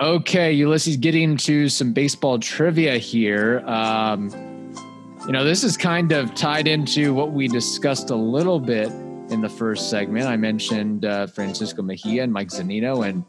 Okay, 0.00 0.52
Ulysses, 0.52 0.96
getting 0.96 1.36
to 1.38 1.68
some 1.68 1.92
baseball 1.92 2.38
trivia 2.40 2.98
here. 2.98 3.60
Um, 3.60 4.55
you 5.26 5.32
know, 5.32 5.42
this 5.42 5.64
is 5.64 5.76
kind 5.76 6.12
of 6.12 6.32
tied 6.36 6.68
into 6.68 7.12
what 7.12 7.32
we 7.32 7.48
discussed 7.48 8.10
a 8.10 8.14
little 8.14 8.60
bit 8.60 8.92
in 9.28 9.40
the 9.40 9.48
first 9.48 9.90
segment. 9.90 10.26
I 10.26 10.36
mentioned 10.36 11.04
uh, 11.04 11.26
Francisco 11.26 11.82
Mejia 11.82 12.22
and 12.22 12.32
Mike 12.32 12.46
Zunino 12.48 13.04
and 13.04 13.24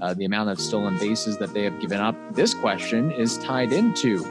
uh, 0.00 0.14
the 0.14 0.26
amount 0.26 0.50
of 0.50 0.60
stolen 0.60 0.96
bases 0.98 1.38
that 1.38 1.52
they 1.52 1.64
have 1.64 1.80
given 1.80 1.98
up. 1.98 2.14
This 2.36 2.54
question 2.54 3.10
is 3.10 3.36
tied 3.38 3.72
into 3.72 4.24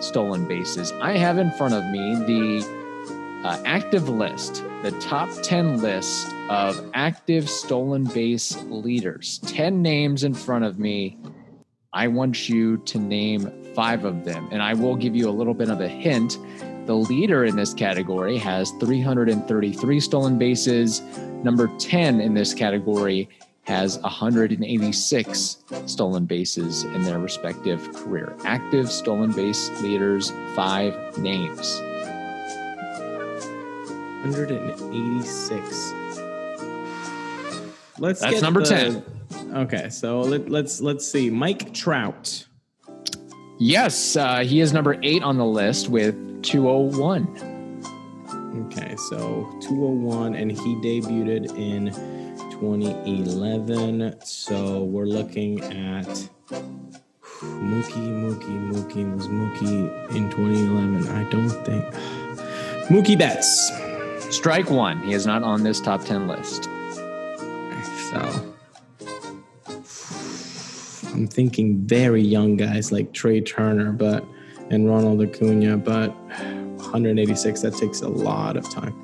stolen 0.00 0.48
bases. 0.48 0.90
I 1.00 1.12
have 1.12 1.38
in 1.38 1.52
front 1.52 1.74
of 1.74 1.84
me 1.92 2.16
the 2.26 3.44
uh, 3.44 3.62
active 3.64 4.08
list, 4.08 4.64
the 4.82 4.90
top 5.00 5.30
10 5.42 5.80
list 5.80 6.26
of 6.48 6.90
active 6.92 7.48
stolen 7.48 8.02
base 8.02 8.60
leaders. 8.64 9.38
10 9.46 9.80
names 9.80 10.24
in 10.24 10.34
front 10.34 10.64
of 10.64 10.80
me. 10.80 11.18
I 11.92 12.08
want 12.08 12.48
you 12.48 12.78
to 12.78 12.98
name 12.98 13.63
five 13.74 14.04
of 14.04 14.24
them, 14.24 14.48
and 14.52 14.62
I 14.62 14.74
will 14.74 14.96
give 14.96 15.14
you 15.16 15.28
a 15.28 15.32
little 15.32 15.54
bit 15.54 15.68
of 15.68 15.80
a 15.80 15.88
hint 15.88 16.38
the 16.86 16.94
leader 16.94 17.46
in 17.46 17.56
this 17.56 17.72
category 17.72 18.36
has 18.38 18.70
333 18.72 20.00
stolen 20.00 20.36
bases. 20.38 21.00
Number 21.42 21.68
10 21.78 22.20
in 22.20 22.34
this 22.34 22.52
category 22.52 23.30
has 23.62 23.98
186 24.00 25.64
stolen 25.86 26.26
bases 26.26 26.84
in 26.84 27.02
their 27.02 27.18
respective 27.18 27.90
career. 27.94 28.36
Active 28.44 28.92
stolen 28.92 29.32
base 29.32 29.70
leaders, 29.80 30.30
five 30.54 31.16
names. 31.16 31.80
186. 34.24 35.92
Let's 37.98 38.20
get 38.20 38.30
That's 38.30 38.42
number 38.42 38.60
the, 38.60 39.02
10. 39.30 39.56
Okay, 39.56 39.88
so 39.88 40.20
let, 40.20 40.50
let's 40.50 40.82
let's 40.82 41.06
see. 41.06 41.30
Mike 41.30 41.72
Trout. 41.72 42.46
Yes, 43.66 44.14
uh, 44.14 44.40
he 44.40 44.60
is 44.60 44.74
number 44.74 44.98
eight 45.02 45.22
on 45.22 45.38
the 45.38 45.46
list 45.46 45.88
with 45.88 46.42
201. 46.42 47.22
Okay, 48.66 48.94
so 49.08 49.50
201, 49.62 50.34
and 50.34 50.52
he 50.52 50.74
debuted 50.82 51.48
in 51.56 51.86
2011. 52.50 54.16
So 54.22 54.84
we're 54.84 55.06
looking 55.06 55.62
at 55.62 56.04
Mookie, 57.40 58.04
Mookie, 58.04 58.70
Mookie. 58.70 59.16
Was 59.16 59.28
Mookie 59.28 60.14
in 60.14 60.28
2011? 60.28 61.08
I 61.08 61.24
don't 61.30 61.48
think. 61.64 61.86
Mookie 62.90 63.18
Betts. 63.18 63.72
Strike 64.28 64.68
one. 64.68 65.02
He 65.04 65.14
is 65.14 65.24
not 65.24 65.42
on 65.42 65.62
this 65.62 65.80
top 65.80 66.04
10 66.04 66.28
list. 66.28 66.64
So 68.10 68.53
I'm 71.14 71.28
thinking 71.28 71.86
very 71.86 72.20
young 72.20 72.56
guys 72.56 72.90
like 72.90 73.12
Trea 73.12 73.40
Turner, 73.40 73.92
but 73.92 74.24
and 74.70 74.88
Ronald 74.88 75.22
Acuna, 75.22 75.76
but 75.76 76.14
186 76.14 77.60
that 77.60 77.74
takes 77.74 78.00
a 78.00 78.08
lot 78.08 78.56
of 78.56 78.68
time. 78.68 78.94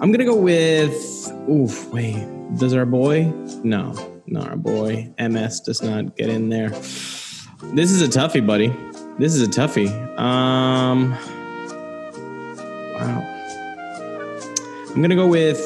I'm 0.00 0.12
gonna 0.12 0.24
go 0.24 0.36
with. 0.36 1.32
Oof, 1.48 1.92
wait. 1.92 2.24
Does 2.56 2.72
our 2.74 2.86
boy? 2.86 3.24
No, 3.64 4.20
not 4.26 4.48
our 4.48 4.56
boy 4.56 5.12
MS 5.18 5.60
does 5.60 5.82
not 5.82 6.16
get 6.16 6.28
in 6.28 6.50
there. 6.50 6.68
This 6.68 7.90
is 7.90 8.02
a 8.02 8.08
toughie, 8.08 8.46
buddy. 8.46 8.68
This 9.18 9.34
is 9.34 9.42
a 9.42 9.50
toughie. 9.50 9.90
Um, 10.18 11.10
wow. 12.94 13.30
I'm 14.90 15.02
gonna 15.02 15.16
go 15.16 15.26
with 15.26 15.58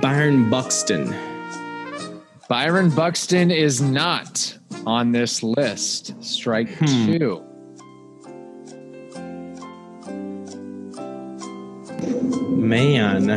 Byron 0.00 0.50
Buxton. 0.50 1.31
Byron 2.52 2.90
Buxton 2.90 3.50
is 3.50 3.80
not 3.80 4.58
on 4.84 5.10
this 5.10 5.42
list. 5.42 6.22
Strike 6.22 6.68
Hmm. 6.68 7.06
two. 7.06 7.42
Man. 12.50 13.30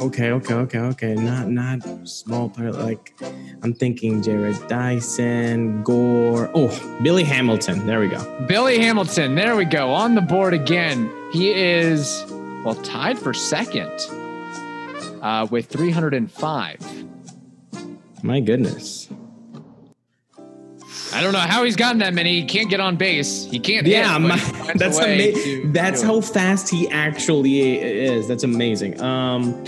Okay, 0.00 0.32
okay, 0.32 0.54
okay, 0.54 0.78
okay. 0.80 1.14
Not 1.14 1.48
not 1.50 1.78
small 2.08 2.48
player 2.48 2.72
like 2.72 3.14
I'm 3.62 3.74
thinking 3.74 4.22
Jarrod 4.22 4.66
Dyson, 4.66 5.84
Gore. 5.84 6.50
Oh, 6.52 6.98
Billy 7.00 7.22
Hamilton. 7.22 7.86
There 7.86 8.00
we 8.00 8.08
go. 8.08 8.44
Billy 8.48 8.80
Hamilton, 8.80 9.36
there 9.36 9.54
we 9.54 9.66
go, 9.66 9.92
on 9.92 10.16
the 10.16 10.20
board 10.20 10.52
again. 10.52 11.08
He 11.32 11.52
is, 11.52 12.24
well, 12.64 12.74
tied 12.74 13.20
for 13.20 13.32
second 13.32 13.92
uh, 15.24 15.48
with 15.50 15.66
305. 15.66 17.04
My 18.22 18.40
goodness. 18.40 19.08
I 21.12 21.22
don't 21.22 21.32
know 21.32 21.38
how 21.38 21.64
he's 21.64 21.76
gotten 21.76 21.98
that 21.98 22.12
many. 22.12 22.40
He 22.40 22.46
can't 22.46 22.68
get 22.68 22.80
on 22.80 22.96
base. 22.96 23.44
He 23.44 23.58
can't. 23.58 23.86
Yeah, 23.86 24.12
hit, 24.12 24.20
my, 24.20 24.36
he 24.36 24.72
that's 24.78 24.98
amazing. 24.98 25.72
That's 25.72 26.02
how 26.02 26.18
it. 26.18 26.24
fast 26.24 26.68
he 26.68 26.88
actually 26.90 27.78
is. 27.78 28.28
That's 28.28 28.42
amazing. 28.42 29.00
Um, 29.00 29.64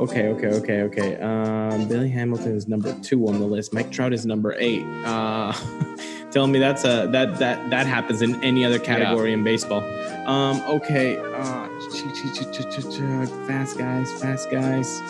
okay, 0.00 0.28
okay, 0.28 0.48
okay, 0.48 0.82
okay. 0.82 1.16
Um, 1.18 1.88
Billy 1.88 2.08
Hamilton 2.08 2.56
is 2.56 2.66
number 2.68 2.98
two 3.00 3.28
on 3.28 3.38
the 3.38 3.46
list. 3.46 3.72
Mike 3.72 3.92
Trout 3.92 4.12
is 4.12 4.24
number 4.26 4.54
eight. 4.58 4.82
Uh, 5.04 5.52
telling 6.30 6.52
me 6.52 6.58
that's 6.58 6.84
a 6.84 7.08
that 7.12 7.38
that 7.38 7.70
that 7.70 7.86
happens 7.86 8.22
in 8.22 8.42
any 8.42 8.64
other 8.64 8.78
category 8.78 9.32
in 9.32 9.44
baseball. 9.44 9.82
Um, 10.26 10.60
okay. 10.62 11.16
Uh, 11.16 11.68
fast 13.46 13.78
guys, 13.78 14.12
fast 14.20 14.50
guys. 14.50 15.02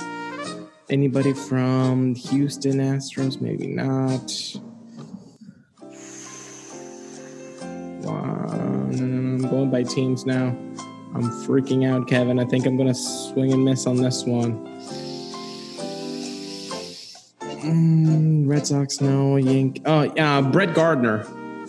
Anybody 0.90 1.34
from 1.34 2.14
Houston 2.14 2.78
Astros? 2.78 3.40
Maybe 3.40 3.66
not. 3.66 4.32
Wow. 8.02 8.46
No, 8.90 9.04
no, 9.04 9.04
no. 9.06 9.44
I'm 9.44 9.50
going 9.50 9.70
by 9.70 9.82
teams 9.82 10.24
now. 10.24 10.56
I'm 11.14 11.30
freaking 11.46 11.86
out, 11.86 12.08
Kevin. 12.08 12.38
I 12.38 12.44
think 12.44 12.66
I'm 12.66 12.76
going 12.76 12.88
to 12.88 12.94
swing 12.94 13.52
and 13.52 13.64
miss 13.64 13.86
on 13.86 13.96
this 13.96 14.24
one. 14.24 14.77
Mm, 17.68 18.48
Red 18.48 18.66
Sox, 18.66 19.00
no. 19.00 19.36
Yank. 19.36 19.82
Oh, 19.84 20.12
yeah. 20.16 20.40
Brett 20.40 20.74
Gardner. 20.74 21.26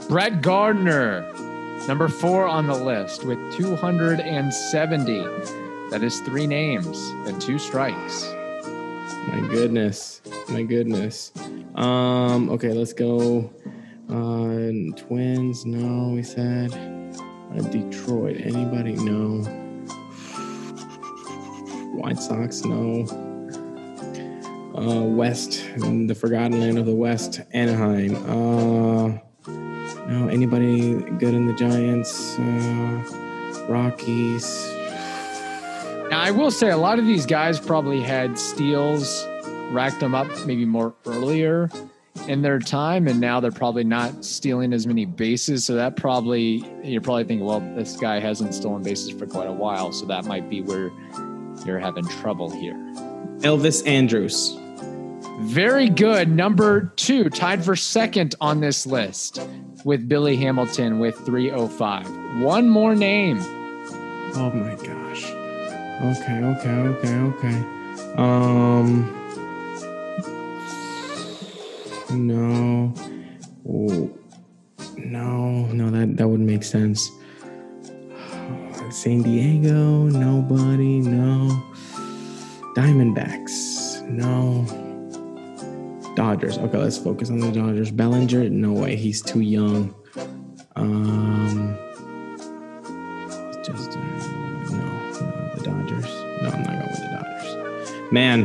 Brett 0.07 0.41
Gardner, 0.41 1.31
number 1.87 2.07
four 2.07 2.47
on 2.47 2.65
the 2.65 2.73
list 2.73 3.25
with 3.25 3.37
270. 3.53 5.19
That 5.91 6.01
is 6.01 6.19
three 6.21 6.47
names 6.47 6.97
and 7.27 7.39
two 7.39 7.59
strikes. 7.59 8.25
My 9.27 9.47
goodness. 9.51 10.21
My 10.49 10.63
goodness. 10.63 11.31
Um, 11.75 12.49
okay, 12.49 12.71
let's 12.71 12.93
go. 12.93 13.51
Uh, 14.09 14.95
twins, 14.97 15.65
no, 15.65 16.13
we 16.15 16.23
said. 16.23 16.73
Uh, 16.73 17.61
Detroit, 17.69 18.37
anybody? 18.39 18.93
No. 18.93 19.43
White 21.93 22.17
Sox, 22.19 22.63
no. 22.63 23.05
Uh, 24.79 25.01
West, 25.01 25.62
and 25.75 26.09
the 26.09 26.15
forgotten 26.15 26.62
land 26.62 26.77
of 26.77 26.86
the 26.86 26.95
West, 26.95 27.41
Anaheim. 27.51 28.15
Uh, 28.15 29.19
no, 30.07 30.29
anybody 30.29 30.93
good 30.93 31.33
in 31.33 31.48
the 31.48 31.53
Giants? 31.53 32.39
Uh, 32.39 33.65
Rockies. 33.67 34.71
Now, 36.09 36.21
I 36.21 36.31
will 36.31 36.50
say 36.50 36.69
a 36.69 36.77
lot 36.77 36.98
of 36.98 37.05
these 37.05 37.25
guys 37.25 37.59
probably 37.59 38.01
had 38.01 38.39
steals, 38.39 39.27
racked 39.71 40.00
them 40.00 40.15
up 40.15 40.27
maybe 40.45 40.63
more 40.63 40.95
earlier 41.05 41.69
in 42.29 42.41
their 42.41 42.57
time, 42.57 43.07
and 43.07 43.19
now 43.19 43.41
they're 43.41 43.51
probably 43.51 43.83
not 43.83 44.24
stealing 44.24 44.71
as 44.71 44.88
many 44.88 45.03
bases. 45.03 45.65
So 45.65 45.75
that 45.75 45.98
probably 45.98 46.63
you're 46.83 47.01
probably 47.01 47.25
thinking, 47.25 47.45
well, 47.45 47.59
this 47.75 47.98
guy 47.98 48.19
hasn't 48.21 48.53
stolen 48.53 48.81
bases 48.81 49.12
for 49.12 49.27
quite 49.27 49.48
a 49.48 49.51
while, 49.51 49.91
so 49.91 50.05
that 50.05 50.24
might 50.24 50.50
be 50.50 50.62
where 50.62 50.89
you're 51.65 51.79
having 51.79 52.07
trouble 52.07 52.50
here. 52.50 52.75
Elvis 53.41 53.86
Andrus. 53.86 54.57
Very 55.39 55.89
good. 55.89 56.29
Number 56.29 56.91
two, 56.98 57.29
tied 57.29 57.63
for 57.63 57.75
second 57.75 58.36
on 58.41 58.60
this 58.60 58.86
list 58.86 59.41
with 59.86 60.10
Billy 60.10 60.36
Hamilton 60.36 61.00
with 61.00 61.15
305. 61.25 62.41
One 62.41 62.67
more 62.67 62.93
name. 62.93 63.39
Oh 64.36 64.51
my 64.53 64.75
gosh. 64.75 65.25
Okay, 66.01 66.43
okay, 66.43 66.69
okay, 66.69 67.15
okay. 67.15 67.65
Um 68.15 69.15
No. 72.12 72.93
Oh, 73.67 74.12
no, 74.98 75.65
no, 75.67 75.89
that 75.91 76.17
that 76.17 76.27
would 76.27 76.39
make 76.41 76.63
sense. 76.63 77.10
San 78.89 79.22
Diego, 79.22 80.03
nobody, 80.03 81.00
no. 81.00 81.63
Diamondbacks, 82.75 84.01
no. 84.10 84.88
Dodgers. 86.19 86.57
Okay, 86.57 86.77
let's 86.77 86.97
focus 86.97 87.29
on 87.29 87.39
the 87.39 87.49
Dodgers. 87.49 87.91
Bellinger, 87.91 88.49
no 88.49 88.73
way, 88.73 88.97
he's 88.97 89.21
too 89.21 89.39
young. 89.39 89.95
Um 90.75 91.77
just 93.63 93.91
uh, 93.91 93.99
no, 94.69 94.77
no, 94.77 95.51
the 95.55 95.61
Dodgers. 95.63 96.05
No, 96.41 96.49
I'm 96.49 96.63
not 96.63 96.75
going 96.75 96.88
with 96.89 96.99
the 96.99 97.07
Dodgers. 97.15 98.11
Man, 98.11 98.39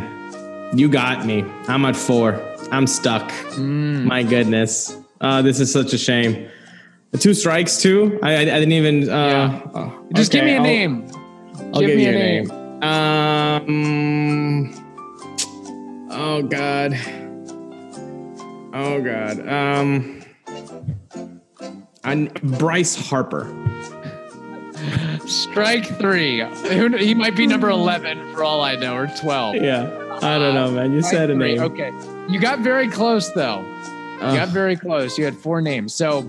You 0.76 0.88
got 0.88 1.26
me. 1.26 1.45
I'm 1.69 1.85
at 1.85 1.97
four. 1.97 2.40
I'm 2.71 2.87
stuck. 2.87 3.28
Mm. 3.57 4.04
My 4.04 4.23
goodness. 4.23 4.97
Uh, 5.21 5.43
this 5.43 5.59
is 5.61 5.73
such 5.73 5.93
a 5.93 5.99
shame. 5.99 6.49
Two 7.19 7.35
strikes 7.35 7.81
too. 7.83 8.19
I, 8.23 8.35
I, 8.37 8.40
I 8.40 8.45
didn't 8.45 8.73
even. 8.73 9.09
Uh, 9.09 9.14
Yeah. 9.14 9.61
oh, 9.75 10.07
Just 10.14 10.31
give 10.33 10.45
me 10.45 10.52
a 10.54 10.57
I'll- 10.59 10.62
name. 10.62 11.07
I'll 11.73 11.81
give 11.81 11.88
give 11.90 11.97
me 11.99 12.04
you 12.04 12.11
a 12.11 12.14
a 12.14 12.19
name. 12.19 12.47
name. 12.49 12.83
Um. 12.83 14.75
Oh 16.11 16.43
God. 16.43 16.93
Oh 18.75 19.00
God. 19.00 19.49
Um. 19.49 20.21
I'm 22.02 22.26
Bryce 22.59 22.97
Harper. 22.97 23.47
Strike 25.26 25.87
three. 25.99 26.45
He 26.99 27.14
might 27.14 27.35
be 27.35 27.47
number 27.47 27.71
11 27.71 28.35
for 28.35 28.45
all 28.45 28.61
I 28.61 28.75
know, 28.76 28.95
or 28.95 29.07
12. 29.07 29.57
Yeah. 29.57 30.19
I 30.21 30.38
don't 30.38 30.54
know, 30.54 30.71
man. 30.71 30.93
You 30.93 31.00
said 31.02 31.31
a 31.31 31.35
three. 31.35 31.54
name. 31.54 31.62
Okay. 31.62 31.93
You 32.28 32.38
got 32.38 32.59
very 32.59 32.88
close, 32.88 33.31
though. 33.33 33.62
You 34.16 34.37
got 34.37 34.49
very 34.49 34.76
close. 34.76 35.16
You 35.16 35.25
had 35.25 35.35
four 35.35 35.62
names. 35.62 35.95
So 35.95 36.28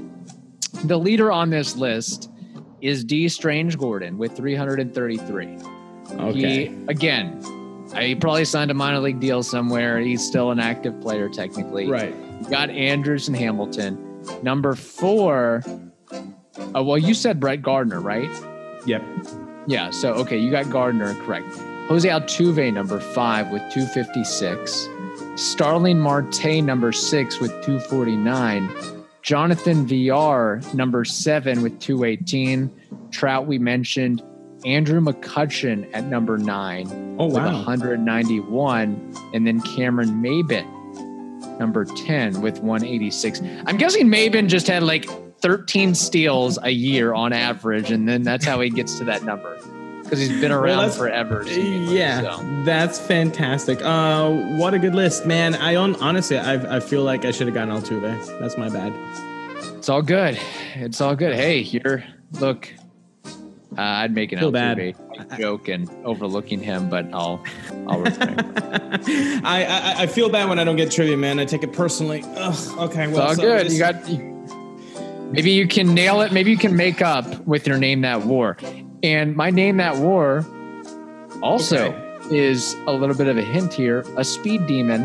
the 0.85 0.97
leader 0.97 1.31
on 1.31 1.49
this 1.49 1.75
list 1.75 2.29
is 2.81 3.03
Dee 3.03 3.27
Strange-Gordon 3.27 4.17
with 4.17 4.35
333. 4.37 5.57
okay. 6.11 6.67
He, 6.67 6.85
again, 6.87 7.41
uh, 7.93 7.99
he 7.99 8.15
probably 8.15 8.45
signed 8.45 8.71
a 8.71 8.73
minor 8.73 8.99
league 8.99 9.19
deal 9.19 9.43
somewhere. 9.43 9.99
He's 9.99 10.25
still 10.25 10.51
an 10.51 10.59
active 10.59 10.99
player, 11.01 11.27
technically. 11.29 11.87
right. 11.89 12.15
You 12.41 12.49
got 12.49 12.69
Andrus 12.69 13.27
and 13.27 13.35
Hamilton. 13.35 14.23
Number 14.41 14.75
four, 14.75 15.63
uh, 16.75 16.83
well, 16.83 16.97
you 16.97 17.13
said 17.13 17.39
Brett 17.39 17.61
Gardner, 17.61 18.01
right? 18.01 18.29
Yep. 18.85 19.03
Yeah. 19.67 19.89
So, 19.91 20.13
okay, 20.13 20.37
you 20.37 20.51
got 20.51 20.69
Gardner 20.69 21.13
correct. 21.25 21.47
Jose 21.87 22.07
Altuve, 22.07 22.73
number 22.73 22.99
five, 22.99 23.51
with 23.51 23.61
256. 23.71 24.89
Starling 25.35 25.99
Marte, 25.99 26.63
number 26.63 26.91
six, 26.91 27.39
with 27.39 27.51
249. 27.63 28.69
Jonathan 29.21 29.85
Villar, 29.85 30.61
number 30.73 31.05
seven, 31.05 31.61
with 31.61 31.79
218. 31.79 32.71
Trout, 33.11 33.47
we 33.47 33.57
mentioned. 33.57 34.23
Andrew 34.65 34.99
McCutchen 34.99 35.87
at 35.93 36.05
number 36.05 36.39
nine 36.39 36.87
Oh 37.19 37.27
with 37.27 37.35
wow. 37.35 37.53
191. 37.65 39.13
And 39.33 39.45
then 39.45 39.61
Cameron 39.61 40.21
Maybin, 40.23 40.65
number 41.59 41.85
10, 41.85 42.41
with 42.41 42.59
186. 42.59 43.41
I'm 43.65 43.77
guessing 43.77 44.07
Maybin 44.07 44.47
just 44.47 44.67
had 44.67 44.83
like 44.83 45.05
13 45.41 45.95
steals 45.95 46.57
a 46.61 46.69
year 46.69 47.13
on 47.13 47.33
average, 47.33 47.91
and 47.91 48.07
then 48.07 48.23
that's 48.23 48.45
how 48.45 48.61
he 48.61 48.69
gets 48.69 48.97
to 48.99 49.05
that 49.05 49.23
number 49.23 49.57
because 50.05 50.19
he's 50.19 50.39
been 50.39 50.51
around 50.51 50.77
that's- 50.77 50.97
forever. 50.97 51.43
Yeah, 51.47 52.37
so. 52.37 52.63
that's 52.63 52.99
fantastic. 52.99 53.81
Uh, 53.81 54.31
what 54.57 54.73
a 54.73 54.79
good 54.79 54.95
list, 54.95 55.25
man. 55.25 55.55
I 55.55 55.75
on 55.75 55.95
honestly, 55.95 56.37
I 56.37 56.77
I 56.77 56.79
feel 56.79 57.03
like 57.03 57.25
I 57.25 57.31
should 57.31 57.47
have 57.47 57.53
gotten 57.53 57.73
Altuve. 57.73 58.39
That's 58.39 58.57
my 58.57 58.69
bad. 58.69 58.93
It's 59.77 59.89
all 59.89 60.01
good. 60.01 60.39
It's 60.75 61.01
all 61.01 61.15
good. 61.15 61.35
Hey, 61.35 61.59
you're 61.59 62.03
look. 62.39 62.71
Uh, 63.77 63.81
I'd 63.81 64.13
make 64.13 64.31
an 64.31 64.39
Feel 64.39 64.51
bad. 64.51 64.77
Altuve 64.77 65.37
joke 65.37 65.67
and 65.67 65.89
overlooking 66.05 66.61
him, 66.61 66.89
but 66.89 67.05
I'll 67.13 67.43
I'll. 67.87 68.03
I, 69.45 69.65
I 69.65 69.95
I 70.03 70.07
feel 70.07 70.29
bad 70.29 70.47
when 70.49 70.59
I 70.59 70.63
don't 70.63 70.75
get 70.77 70.91
trivia, 70.91 71.17
man. 71.17 71.39
I 71.39 71.45
take 71.45 71.63
it 71.63 71.73
personally. 71.73 72.23
Ugh, 72.35 72.79
okay, 72.89 73.05
It's 73.05 73.13
well, 73.13 73.27
all 73.27 73.35
so 73.35 73.41
good. 73.41 73.65
this- 73.65 73.73
You 73.73 73.79
got. 73.79 74.09
you- 74.09 74.31
Maybe 75.31 75.51
you 75.51 75.67
can 75.67 75.93
nail 75.93 76.21
it. 76.21 76.31
Maybe 76.31 76.51
you 76.51 76.57
can 76.57 76.75
make 76.75 77.01
up 77.01 77.25
with 77.47 77.65
your 77.67 77.77
name 77.77 78.01
that 78.01 78.21
war. 78.25 78.57
And 79.03 79.35
my 79.35 79.49
name 79.49 79.77
that 79.77 79.97
war 79.97 80.45
also 81.41 81.89
Okay. 82.29 82.37
is 82.37 82.75
a 82.87 82.93
little 82.93 83.15
bit 83.15 83.27
of 83.27 83.35
a 83.37 83.41
hint 83.41 83.73
here. 83.73 84.05
A 84.17 84.23
speed 84.23 84.65
demon 84.67 85.01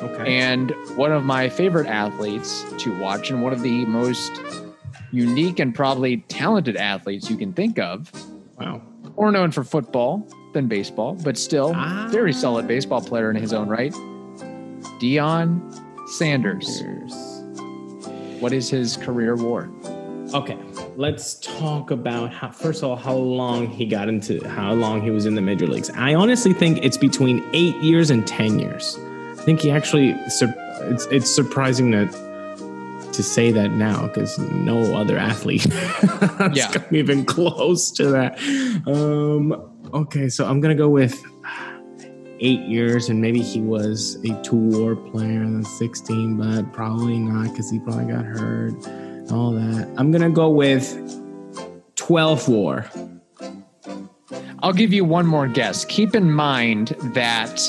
okay. 0.00 0.36
and 0.38 0.72
one 0.96 1.12
of 1.12 1.24
my 1.24 1.48
favorite 1.48 1.88
athletes 1.88 2.64
to 2.78 2.96
watch, 3.00 3.28
and 3.30 3.42
one 3.42 3.52
of 3.52 3.60
the 3.62 3.84
most 3.86 4.32
unique 5.14 5.58
and 5.60 5.74
probably 5.74 6.18
talented 6.28 6.76
athletes 6.76 7.30
you 7.30 7.36
can 7.36 7.52
think 7.52 7.78
of. 7.78 8.10
wow. 8.58 8.82
More 9.16 9.30
known 9.30 9.52
for 9.52 9.62
football 9.62 10.26
than 10.54 10.66
baseball, 10.66 11.14
but 11.22 11.38
still 11.38 11.72
Ah. 11.74 12.08
very 12.10 12.32
solid 12.32 12.66
baseball 12.66 13.00
player 13.00 13.30
in 13.30 13.36
his 13.36 13.52
own 13.52 13.68
right. 13.68 13.92
Deion 15.00 15.60
Sanders. 16.08 16.82
What 18.40 18.52
is 18.52 18.68
his 18.68 18.96
career 18.96 19.36
war? 19.36 19.70
Okay, 20.34 20.58
let's 20.96 21.34
talk 21.36 21.90
about 21.92 22.32
how. 22.32 22.50
First 22.50 22.82
of 22.82 22.90
all, 22.90 22.96
how 22.96 23.14
long 23.14 23.68
he 23.68 23.86
got 23.86 24.08
into, 24.08 24.46
how 24.48 24.72
long 24.72 25.00
he 25.00 25.10
was 25.10 25.26
in 25.26 25.34
the 25.36 25.40
major 25.40 25.66
leagues. 25.66 25.90
I 25.90 26.14
honestly 26.14 26.52
think 26.52 26.78
it's 26.84 26.96
between 26.96 27.44
eight 27.52 27.76
years 27.76 28.10
and 28.10 28.26
ten 28.26 28.58
years. 28.58 28.98
I 29.38 29.42
think 29.42 29.60
he 29.60 29.70
actually. 29.70 30.10
It's 30.10 30.42
it's 31.06 31.30
surprising 31.30 31.92
that 31.92 32.08
to 33.14 33.22
say 33.22 33.50
that 33.52 33.70
now 33.72 34.06
because 34.08 34.38
no 34.38 34.96
other 34.96 35.16
athlete 35.16 35.64
has 35.72 36.56
Yeah. 36.56 36.70
come 36.72 36.94
even 36.94 37.24
close 37.24 37.90
to 37.92 38.08
that. 38.10 38.38
Um, 38.86 39.52
okay, 39.92 40.28
so 40.28 40.46
I'm 40.46 40.60
gonna 40.60 40.74
go 40.74 40.88
with 40.88 41.22
eight 42.40 42.60
years, 42.60 43.08
and 43.08 43.20
maybe 43.20 43.40
he 43.40 43.60
was 43.60 44.16
a 44.24 44.40
two-war 44.42 44.96
player 44.96 45.42
in 45.42 45.60
the 45.62 45.66
16, 45.68 46.36
but 46.36 46.72
probably 46.72 47.18
not 47.18 47.50
because 47.50 47.70
he 47.70 47.78
probably 47.78 48.12
got 48.12 48.24
hurt. 48.24 48.74
All 49.32 49.52
that. 49.52 49.88
I'm 49.96 50.10
gonna 50.10 50.30
go 50.30 50.50
with 50.50 50.84
12 51.96 52.48
war. 52.48 52.86
I'll 54.62 54.72
give 54.72 54.92
you 54.92 55.04
one 55.04 55.26
more 55.26 55.46
guess. 55.46 55.84
Keep 55.84 56.14
in 56.14 56.30
mind 56.32 56.88
that 57.14 57.60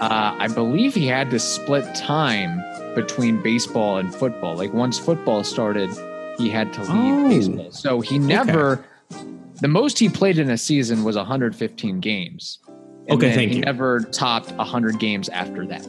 uh, 0.00 0.34
I 0.38 0.48
believe 0.48 0.94
he 0.94 1.06
had 1.06 1.30
to 1.30 1.38
split 1.38 1.94
time 1.94 2.58
between 2.94 3.42
baseball 3.42 3.98
and 3.98 4.14
football. 4.14 4.54
Like 4.56 4.72
once 4.72 4.98
football 4.98 5.42
started, 5.44 5.90
he 6.38 6.48
had 6.50 6.72
to 6.74 6.80
leave 6.82 6.90
Oh. 6.92 7.28
baseball. 7.28 7.70
So 7.72 8.00
he 8.00 8.18
never, 8.18 8.84
the 9.60 9.68
most 9.68 9.98
he 9.98 10.08
played 10.08 10.38
in 10.38 10.50
a 10.50 10.58
season 10.58 11.04
was 11.04 11.16
115 11.16 12.00
games. 12.00 12.58
And 13.08 13.18
Okay, 13.18 13.34
thank 13.34 13.50
he 13.50 13.58
you. 13.58 13.64
never 13.64 14.00
topped 14.00 14.52
100 14.52 14.98
games 14.98 15.28
after 15.28 15.66
that. 15.66 15.86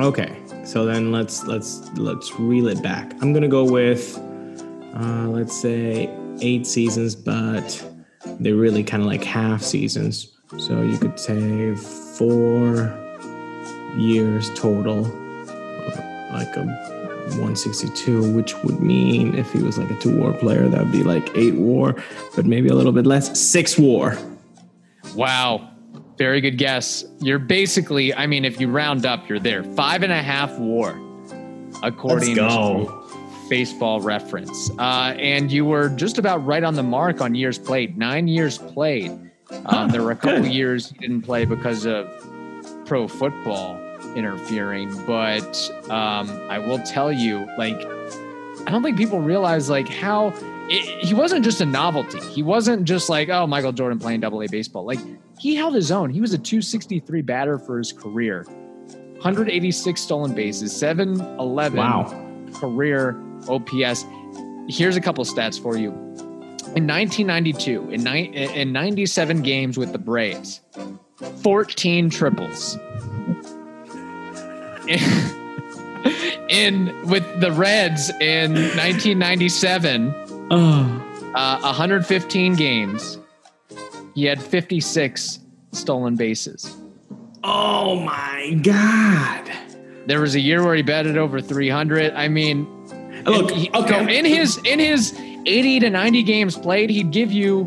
Okay, 0.00 0.36
so 0.64 0.84
then 0.84 1.12
let's 1.12 1.44
let's 1.46 1.88
let's 1.96 2.32
reel 2.40 2.66
it 2.66 2.82
back. 2.82 3.12
I'm 3.22 3.32
gonna 3.32 3.46
go 3.46 3.62
with 3.64 4.18
uh, 4.96 5.28
let's 5.28 5.56
say 5.56 6.10
eight 6.40 6.66
seasons, 6.66 7.14
but 7.14 7.62
they're 8.40 8.56
really 8.56 8.82
kind 8.82 9.02
of 9.04 9.06
like 9.08 9.22
half 9.22 9.62
seasons. 9.62 10.32
So 10.58 10.82
you 10.82 10.98
could 10.98 11.18
say 11.20 11.76
four 11.76 12.92
years 13.96 14.50
total, 14.54 15.04
like 16.34 16.56
a 16.56 16.64
162, 16.64 18.34
which 18.34 18.54
would 18.62 18.80
mean 18.80 19.34
if 19.34 19.52
he 19.52 19.62
was 19.62 19.78
like 19.78 19.90
a 19.90 19.98
two 19.98 20.16
war 20.18 20.32
player, 20.32 20.68
that 20.68 20.80
would 20.80 20.92
be 20.92 21.02
like 21.02 21.34
eight 21.36 21.54
war, 21.54 21.96
but 22.36 22.44
maybe 22.44 22.68
a 22.68 22.74
little 22.74 22.92
bit 22.92 23.06
less, 23.06 23.38
six 23.38 23.78
war. 23.78 24.18
Wow. 25.14 25.70
Very 26.18 26.40
good 26.40 26.58
guess. 26.58 27.04
You're 27.20 27.38
basically, 27.38 28.14
I 28.14 28.26
mean, 28.26 28.44
if 28.44 28.60
you 28.60 28.68
round 28.68 29.04
up, 29.04 29.28
you're 29.28 29.40
there. 29.40 29.64
Five 29.64 30.02
and 30.02 30.12
a 30.12 30.22
half 30.22 30.56
war, 30.58 31.00
according 31.82 32.36
to 32.36 33.04
baseball 33.48 34.00
reference. 34.00 34.70
Uh, 34.78 35.14
and 35.18 35.50
you 35.50 35.64
were 35.64 35.88
just 35.88 36.18
about 36.18 36.44
right 36.44 36.62
on 36.62 36.74
the 36.74 36.82
mark 36.82 37.20
on 37.20 37.34
years 37.34 37.58
played. 37.58 37.98
Nine 37.98 38.28
years 38.28 38.58
played. 38.58 39.10
Um, 39.66 39.90
there 39.90 40.02
were 40.02 40.12
a 40.12 40.16
couple 40.16 40.42
good. 40.42 40.52
years 40.52 40.90
he 40.90 40.98
didn't 40.98 41.22
play 41.22 41.44
because 41.44 41.84
of 41.84 42.08
pro 42.86 43.08
football 43.08 43.78
interfering. 44.16 44.94
But 45.06 45.56
um, 45.90 46.28
I 46.50 46.58
will 46.58 46.78
tell 46.80 47.12
you, 47.12 47.46
like, 47.58 47.76
I 48.66 48.70
don't 48.70 48.82
think 48.82 48.96
people 48.96 49.20
realize 49.20 49.68
like 49.68 49.88
how 49.88 50.32
it, 50.68 51.04
he 51.04 51.14
wasn't 51.14 51.44
just 51.44 51.60
a 51.60 51.66
novelty. 51.66 52.20
He 52.20 52.42
wasn't 52.42 52.84
just 52.84 53.08
like, 53.08 53.28
oh, 53.28 53.46
Michael 53.46 53.72
Jordan 53.72 53.98
playing 53.98 54.20
double 54.20 54.42
A 54.42 54.46
baseball. 54.48 54.84
Like 54.86 55.00
he 55.38 55.54
held 55.54 55.74
his 55.74 55.90
own. 55.92 56.10
He 56.10 56.20
was 56.20 56.32
a 56.32 56.38
263 56.38 57.22
batter 57.22 57.58
for 57.58 57.78
his 57.78 57.92
career. 57.92 58.44
186 58.44 60.00
stolen 60.00 60.34
bases, 60.34 60.74
711 60.76 61.76
Wow. 61.78 62.50
career 62.54 63.20
OPS. 63.48 64.04
Here's 64.68 64.96
a 64.96 65.00
couple 65.00 65.24
stats 65.24 65.60
for 65.60 65.76
you. 65.76 65.90
In 66.76 66.86
1992, 66.86 67.90
in, 67.90 68.02
ni- 68.04 68.26
in 68.34 68.72
97 68.72 69.42
games 69.42 69.78
with 69.78 69.92
the 69.92 69.98
Braves, 69.98 70.60
14 71.42 72.10
triples. 72.10 72.76
in 76.48 76.94
with 77.08 77.24
the 77.40 77.52
Reds 77.52 78.10
in 78.20 78.52
1997, 78.52 80.14
Oh, 80.50 81.32
uh, 81.34 81.60
115 81.62 82.54
games. 82.54 83.18
He 84.14 84.24
had 84.26 84.40
56 84.42 85.40
stolen 85.72 86.16
bases. 86.16 86.76
oh 87.42 87.96
my 88.00 88.58
God. 88.62 89.50
There 90.06 90.20
was 90.20 90.34
a 90.34 90.40
year 90.40 90.62
where 90.62 90.74
he 90.74 90.82
batted 90.82 91.16
over 91.16 91.40
300. 91.40 92.12
I 92.12 92.28
mean, 92.28 92.66
Look, 93.24 93.50
he- 93.50 93.70
okay. 93.74 94.18
in 94.18 94.24
his 94.26 94.58
in 94.64 94.78
his 94.78 95.14
80 95.46 95.80
to 95.80 95.90
90 95.90 96.22
games 96.24 96.56
played, 96.58 96.90
he'd 96.90 97.10
give 97.10 97.32
you, 97.32 97.66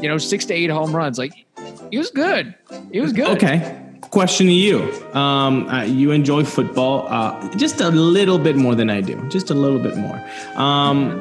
you 0.00 0.08
know, 0.08 0.18
six 0.18 0.44
to 0.46 0.54
eight 0.54 0.70
home 0.70 0.94
runs. 0.94 1.18
Like 1.18 1.32
he 1.90 1.96
was 1.98 2.10
good. 2.10 2.54
He 2.92 3.00
was 3.00 3.12
good. 3.14 3.28
Okay. 3.38 3.80
Question 4.14 4.46
to 4.46 4.52
you. 4.52 4.78
Um, 5.12 5.68
uh, 5.68 5.82
you 5.82 6.12
enjoy 6.12 6.44
football 6.44 7.06
uh, 7.08 7.56
just 7.56 7.80
a 7.80 7.90
little 7.90 8.38
bit 8.38 8.54
more 8.54 8.76
than 8.76 8.88
I 8.88 9.00
do, 9.00 9.16
just 9.28 9.50
a 9.50 9.54
little 9.54 9.80
bit 9.80 9.96
more. 9.96 10.24
Um, 10.54 11.18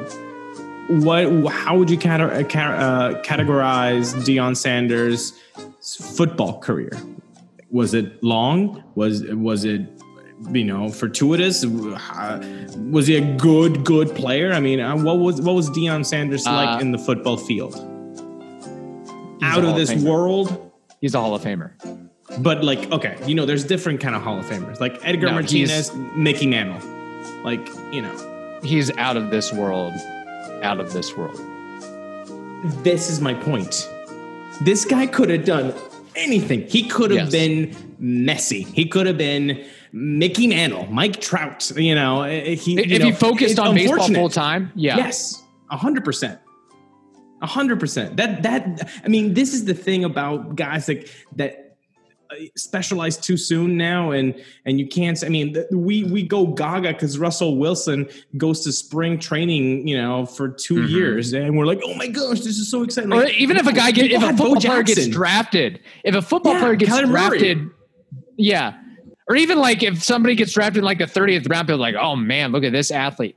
what? 1.01 1.51
How 1.51 1.75
would 1.75 1.89
you 1.89 1.97
cat- 1.97 2.21
uh, 2.21 2.25
uh, 2.25 3.21
categorize 3.23 4.13
Deion 4.25 4.55
Sanders' 4.55 5.33
football 5.81 6.59
career? 6.59 6.91
Was 7.71 7.95
it 7.95 8.23
long? 8.23 8.83
Was 8.93 9.23
was 9.49 9.65
it 9.65 9.81
you 10.51 10.63
know 10.63 10.89
fortuitous? 10.89 11.65
Was 11.65 13.07
he 13.07 13.15
a 13.15 13.35
good 13.37 13.83
good 13.83 14.13
player? 14.15 14.53
I 14.53 14.59
mean, 14.59 14.79
uh, 14.79 14.95
what 14.97 15.17
was 15.17 15.41
what 15.41 15.55
was 15.55 15.67
Deion 15.71 16.05
Sanders 16.05 16.45
like 16.45 16.77
uh, 16.77 16.79
in 16.79 16.91
the 16.91 16.99
football 16.99 17.37
field? 17.37 17.73
Out 19.41 19.65
of 19.65 19.75
this 19.75 19.91
world. 19.95 20.71
He's 21.01 21.15
a 21.15 21.19
Hall 21.19 21.33
of 21.35 21.41
Famer. 21.41 21.71
But 22.39 22.63
like, 22.63 22.91
okay, 22.91 23.17
you 23.25 23.35
know, 23.35 23.45
there's 23.45 23.63
different 23.63 23.99
kind 23.99 24.15
of 24.15 24.21
Hall 24.21 24.39
of 24.39 24.45
Famers, 24.45 24.79
like 24.79 24.97
Edgar 25.03 25.27
no, 25.27 25.33
Martinez, 25.33 25.93
Mickey 26.15 26.47
Mantle, 26.47 26.81
like 27.43 27.67
you 27.91 28.01
know, 28.01 28.59
he's 28.63 28.95
out 28.97 29.17
of 29.17 29.29
this 29.29 29.51
world, 29.51 29.93
out 30.61 30.79
of 30.79 30.93
this 30.93 31.15
world. 31.15 31.37
This 32.83 33.09
is 33.09 33.19
my 33.19 33.33
point. 33.33 33.89
This 34.61 34.85
guy 34.85 35.05
could 35.05 35.29
have 35.29 35.43
done 35.43 35.73
anything. 36.15 36.67
He 36.67 36.87
could 36.87 37.11
have 37.11 37.31
yes. 37.31 37.31
been 37.31 37.69
Messi. 38.01 38.65
He 38.65 38.85
could 38.85 39.05
have 39.05 39.17
been 39.17 39.65
Mickey 39.91 40.47
Mantle, 40.47 40.87
Mike 40.87 41.19
Trout. 41.19 41.71
You 41.75 41.95
know, 41.95 42.23
eh, 42.23 42.55
he 42.55 42.79
if 42.79 42.99
know, 42.99 43.05
he 43.05 43.11
focused 43.11 43.59
on 43.59 43.75
baseball 43.75 44.07
full 44.07 44.29
time, 44.29 44.71
yeah, 44.75 44.97
yes, 44.97 45.43
hundred 45.69 46.05
percent. 46.05 46.39
A 47.41 47.47
hundred 47.47 47.79
percent. 47.79 48.15
That 48.15 48.43
that 48.43 48.89
I 49.03 49.07
mean, 49.09 49.33
this 49.33 49.53
is 49.53 49.65
the 49.65 49.73
thing 49.73 50.05
about 50.05 50.55
guys 50.55 50.87
like 50.87 51.09
that 51.35 51.62
specialized 52.55 53.23
too 53.23 53.37
soon 53.37 53.77
now 53.77 54.11
and 54.11 54.35
and 54.65 54.79
you 54.79 54.87
can't 54.87 55.23
i 55.23 55.29
mean 55.29 55.55
we 55.71 56.03
we 56.05 56.23
go 56.23 56.47
gaga 56.47 56.93
because 56.93 57.17
russell 57.17 57.57
wilson 57.57 58.07
goes 58.37 58.61
to 58.61 58.71
spring 58.71 59.19
training 59.19 59.87
you 59.87 59.99
know 59.99 60.25
for 60.25 60.49
2 60.49 60.75
mm-hmm. 60.75 60.87
years 60.87 61.33
and 61.33 61.57
we're 61.57 61.65
like 61.65 61.81
oh 61.83 61.93
my 61.95 62.07
gosh 62.07 62.39
this 62.39 62.57
is 62.57 62.69
so 62.69 62.83
exciting 62.83 63.09
like, 63.09 63.33
even 63.33 63.57
if 63.57 63.67
a 63.67 63.73
guy 63.73 63.91
get 63.91 64.11
if 64.11 64.21
a 64.21 64.29
football 64.29 64.55
player 64.55 64.83
gets 64.83 65.07
drafted 65.07 65.79
if 66.03 66.15
a 66.15 66.21
football 66.21 66.53
yeah, 66.53 66.59
player 66.59 66.75
gets 66.75 66.91
Kyler 66.91 67.05
drafted 67.05 67.57
Murray. 67.57 67.71
yeah 68.37 68.79
or 69.29 69.35
even 69.35 69.57
like 69.59 69.83
if 69.83 70.03
somebody 70.03 70.35
gets 70.35 70.53
drafted 70.53 70.79
in 70.79 70.85
like 70.85 70.97
the 70.97 71.05
30th 71.05 71.49
round 71.49 71.67
people 71.67 71.79
like 71.79 71.95
oh 71.95 72.15
man 72.15 72.51
look 72.51 72.63
at 72.63 72.71
this 72.71 72.91
athlete 72.91 73.35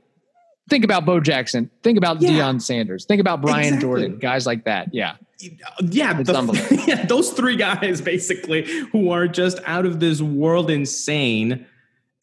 think 0.69 0.83
about 0.83 1.05
bo 1.05 1.19
jackson 1.19 1.69
think 1.83 1.97
about 1.97 2.21
yeah. 2.21 2.29
Deion 2.29 2.61
sanders 2.61 3.05
think 3.05 3.21
about 3.21 3.41
brian 3.41 3.75
exactly. 3.75 3.81
jordan 3.81 4.19
guys 4.19 4.45
like 4.45 4.65
that 4.65 4.93
yeah 4.93 5.15
yeah, 5.39 6.13
the, 6.21 6.83
yeah, 6.87 7.05
those 7.05 7.31
three 7.31 7.55
guys 7.55 8.01
basically 8.01 8.63
who 8.91 9.11
are 9.11 9.27
just 9.27 9.59
out 9.65 9.85
of 9.85 9.99
this 9.99 10.21
world 10.21 10.69
insane, 10.69 11.65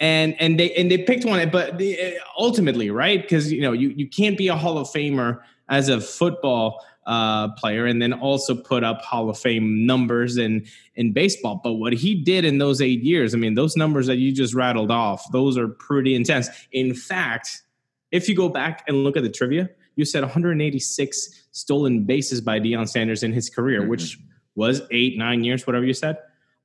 and 0.01 0.41
and 0.41 0.59
they 0.59 0.73
and 0.75 0.91
they 0.91 0.99
picked 0.99 1.25
one, 1.25 1.49
but 1.51 1.79
the, 1.79 2.19
ultimately, 2.39 2.91
right? 2.91 3.23
Because 3.23 3.53
you 3.53 3.61
know 3.61 3.73
you 3.73 3.91
you 3.91 4.09
can't 4.09 4.37
be 4.37 4.49
a 4.49 4.57
Hall 4.57 4.79
of 4.79 4.89
Famer 4.89 5.41
as 5.69 5.89
a 5.89 6.01
football 6.01 6.85
uh, 7.07 7.49
player 7.53 7.87
and 7.87 8.01
then 8.01 8.13
also 8.13 8.55
put 8.55 8.83
up 8.83 9.03
Hall 9.03 9.29
of 9.29 9.39
Fame 9.39 9.87
numbers 9.87 10.37
in 10.37 10.67
in 10.97 11.13
baseball. 11.13 11.61
But 11.63 11.75
what 11.75 11.93
he 11.93 12.15
did 12.15 12.45
in 12.45 12.59
those 12.59 12.81
eight 12.81 13.03
years, 13.03 13.35
I 13.35 13.39
mean, 13.39 13.55
those 13.55 13.77
numbers 13.77 14.07
that 14.07 14.17
you 14.17 14.33
just 14.33 14.55
rattled 14.55 14.91
off, 14.91 15.31
those 15.33 15.59
are 15.59 15.69
pretty 15.69 16.15
intense. 16.15 16.49
In 16.73 16.95
fact, 16.95 17.63
if 18.11 18.29
you 18.29 18.37
go 18.37 18.49
back 18.49 18.85
and 18.89 19.05
look 19.05 19.17
at 19.17 19.23
the 19.23 19.31
trivia, 19.31 19.71
you 19.97 20.05
said 20.05 20.23
186 20.23 21.45
stolen 21.53 22.05
bases 22.05 22.41
by 22.41 22.61
Deion 22.61 22.89
Sanders 22.89 23.23
in 23.23 23.33
his 23.33 23.49
career, 23.49 23.81
mm-hmm. 23.81 23.91
which 23.91 24.19
was 24.55 24.83
eight, 24.91 25.19
nine 25.19 25.45
years, 25.45 25.67
whatever 25.67 25.85
you 25.85 25.95
said. 25.95 26.19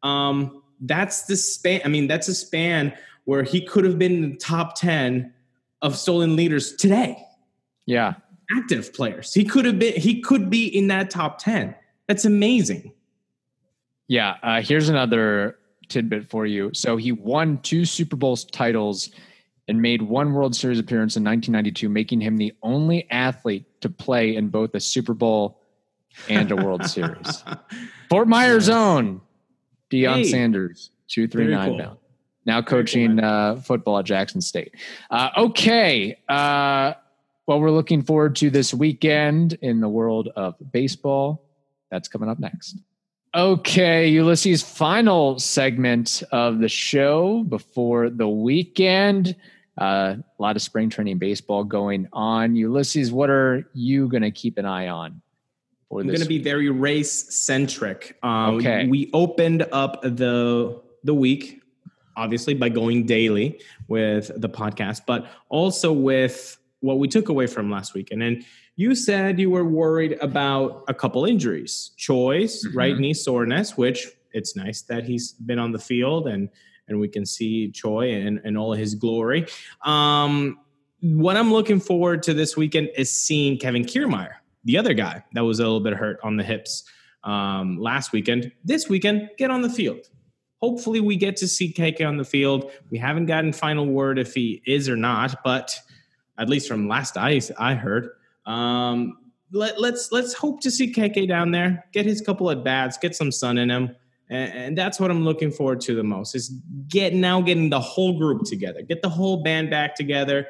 Um, 0.03 0.63
that's 0.81 1.23
the 1.23 1.35
span. 1.35 1.81
I 1.83 1.87
mean, 1.87 2.07
that's 2.07 2.27
a 2.27 2.35
span 2.35 2.93
where 3.25 3.43
he 3.43 3.61
could 3.61 3.83
have 3.85 3.99
been 3.99 4.23
in 4.23 4.31
the 4.31 4.37
top 4.37 4.75
10 4.75 5.33
of 5.81 5.95
stolen 5.95 6.35
leaders 6.35 6.75
today. 6.75 7.17
Yeah. 7.85 8.15
Active 8.57 8.93
players. 8.93 9.33
He 9.33 9.43
could 9.43 9.65
have 9.65 9.77
been, 9.77 9.93
he 9.93 10.21
could 10.21 10.49
be 10.49 10.65
in 10.65 10.87
that 10.87 11.09
top 11.09 11.39
10. 11.39 11.75
That's 12.07 12.25
amazing. 12.25 12.93
Yeah. 14.07 14.37
Uh, 14.41 14.61
here's 14.61 14.89
another 14.89 15.59
tidbit 15.89 16.29
for 16.29 16.45
you. 16.45 16.71
So 16.73 16.97
he 16.97 17.11
won 17.11 17.59
two 17.59 17.85
Super 17.85 18.15
Bowl 18.15 18.35
titles 18.37 19.11
and 19.69 19.81
made 19.81 20.01
one 20.01 20.33
World 20.33 20.55
Series 20.55 20.79
appearance 20.79 21.15
in 21.15 21.23
1992, 21.23 21.87
making 21.87 22.21
him 22.21 22.37
the 22.37 22.53
only 22.63 23.09
athlete 23.11 23.65
to 23.81 23.89
play 23.89 24.35
in 24.35 24.49
both 24.49 24.73
a 24.73 24.79
Super 24.79 25.13
Bowl 25.13 25.61
and 26.27 26.51
a 26.51 26.55
World 26.55 26.85
Series. 26.89 27.43
Fort 28.09 28.27
Myers 28.27 28.67
yes. 28.67 28.75
own 28.75 29.21
Deion 29.91 30.17
hey, 30.17 30.23
Sanders, 30.23 30.89
239 31.09 31.69
cool. 31.69 31.77
now. 31.77 31.97
Now 32.45 32.61
coaching 32.63 33.17
cool, 33.17 33.25
uh, 33.25 33.55
football 33.57 33.99
at 33.99 34.05
Jackson 34.05 34.41
State. 34.41 34.73
Uh, 35.11 35.29
okay. 35.37 36.17
Uh, 36.27 36.93
well, 37.45 37.59
we're 37.59 37.71
looking 37.71 38.01
forward 38.01 38.35
to 38.37 38.49
this 38.49 38.73
weekend 38.73 39.53
in 39.61 39.81
the 39.81 39.89
world 39.89 40.29
of 40.35 40.55
baseball. 40.71 41.45
That's 41.91 42.07
coming 42.07 42.27
up 42.27 42.39
next. 42.39 42.77
Okay, 43.35 44.07
Ulysses, 44.07 44.63
final 44.63 45.37
segment 45.37 46.23
of 46.31 46.57
the 46.57 46.69
show 46.69 47.43
before 47.43 48.09
the 48.09 48.27
weekend. 48.27 49.35
Uh, 49.79 50.17
a 50.17 50.41
lot 50.41 50.55
of 50.57 50.61
spring 50.61 50.89
training 50.89 51.17
baseball 51.17 51.63
going 51.63 52.07
on. 52.11 52.55
Ulysses, 52.55 53.11
what 53.11 53.29
are 53.29 53.65
you 53.73 54.09
going 54.09 54.23
to 54.23 54.31
keep 54.31 54.57
an 54.57 54.65
eye 54.65 54.89
on? 54.89 55.21
I'm 55.91 56.05
going 56.05 56.19
to 56.19 56.25
be 56.25 56.37
very 56.37 56.69
race 56.69 57.33
centric. 57.33 58.17
Um, 58.21 58.55
okay. 58.55 58.87
We 58.87 59.09
opened 59.13 59.65
up 59.71 60.01
the 60.03 60.81
the 61.03 61.13
week, 61.13 61.63
obviously 62.15 62.53
by 62.53 62.69
going 62.69 63.05
daily 63.05 63.59
with 63.87 64.31
the 64.35 64.49
podcast, 64.49 65.01
but 65.07 65.27
also 65.47 65.91
with 65.91 66.57
what 66.81 66.99
we 66.99 67.07
took 67.07 67.29
away 67.29 67.47
from 67.47 67.71
last 67.71 67.93
week. 67.93 68.11
And 68.11 68.21
then 68.21 68.45
you 68.75 68.95
said 68.95 69.39
you 69.39 69.49
were 69.49 69.65
worried 69.65 70.17
about 70.21 70.83
a 70.87 70.93
couple 70.93 71.25
injuries, 71.25 71.91
Choi's, 71.97 72.65
mm-hmm. 72.65 72.77
right 72.77 72.97
knee 72.97 73.13
soreness, 73.13 73.77
which 73.77 74.07
it's 74.31 74.55
nice 74.55 74.81
that 74.83 75.05
he's 75.05 75.33
been 75.33 75.57
on 75.57 75.71
the 75.71 75.79
field 75.79 76.27
and 76.27 76.49
and 76.89 76.99
we 76.99 77.07
can 77.07 77.25
see 77.25 77.71
Choi 77.71 78.11
and, 78.11 78.41
and 78.43 78.57
all 78.57 78.73
his 78.73 78.95
glory. 78.95 79.47
Um, 79.83 80.59
what 81.01 81.37
I'm 81.37 81.51
looking 81.51 81.79
forward 81.79 82.23
to 82.23 82.33
this 82.33 82.57
weekend 82.57 82.89
is 82.97 83.11
seeing 83.11 83.57
Kevin 83.57 83.83
Kiermaier, 83.83 84.33
the 84.65 84.77
other 84.77 84.93
guy 84.93 85.23
that 85.33 85.41
was 85.41 85.59
a 85.59 85.63
little 85.63 85.79
bit 85.79 85.93
hurt 85.93 86.19
on 86.23 86.35
the 86.35 86.43
hips 86.43 86.83
um, 87.23 87.77
last 87.79 88.11
weekend. 88.11 88.51
This 88.63 88.89
weekend, 88.89 89.29
get 89.37 89.51
on 89.51 89.61
the 89.61 89.69
field. 89.69 90.09
Hopefully, 90.61 90.99
we 90.99 91.15
get 91.15 91.37
to 91.37 91.47
see 91.47 91.71
KK 91.71 92.05
on 92.05 92.17
the 92.17 92.25
field. 92.25 92.71
We 92.89 92.97
haven't 92.97 93.27
gotten 93.27 93.53
final 93.53 93.85
word 93.85 94.19
if 94.19 94.33
he 94.33 94.61
is 94.65 94.89
or 94.89 94.97
not, 94.97 95.41
but 95.43 95.73
at 96.37 96.49
least 96.49 96.67
from 96.67 96.87
last 96.89 97.17
I 97.17 97.39
I 97.57 97.75
heard. 97.75 98.09
Um, 98.45 99.17
let, 99.51 99.79
let's 99.79 100.11
let's 100.11 100.33
hope 100.33 100.59
to 100.61 100.71
see 100.71 100.93
KK 100.93 101.29
down 101.29 101.51
there, 101.51 101.85
get 101.93 102.05
his 102.05 102.19
couple 102.19 102.51
at 102.51 102.63
bats, 102.63 102.97
get 102.97 103.15
some 103.15 103.31
sun 103.31 103.57
in 103.57 103.69
him 103.69 103.95
and, 104.29 104.53
and 104.53 104.77
that's 104.77 104.99
what 104.99 105.09
I'm 105.11 105.23
looking 105.23 105.51
forward 105.51 105.81
to 105.81 105.95
the 105.95 106.03
most 106.03 106.35
is 106.35 106.49
get 106.87 107.13
now 107.13 107.41
getting 107.41 107.69
the 107.69 107.79
whole 107.79 108.17
group 108.17 108.43
together, 108.43 108.81
get 108.81 109.01
the 109.01 109.09
whole 109.09 109.43
band 109.43 109.69
back 109.69 109.95
together, 109.95 110.47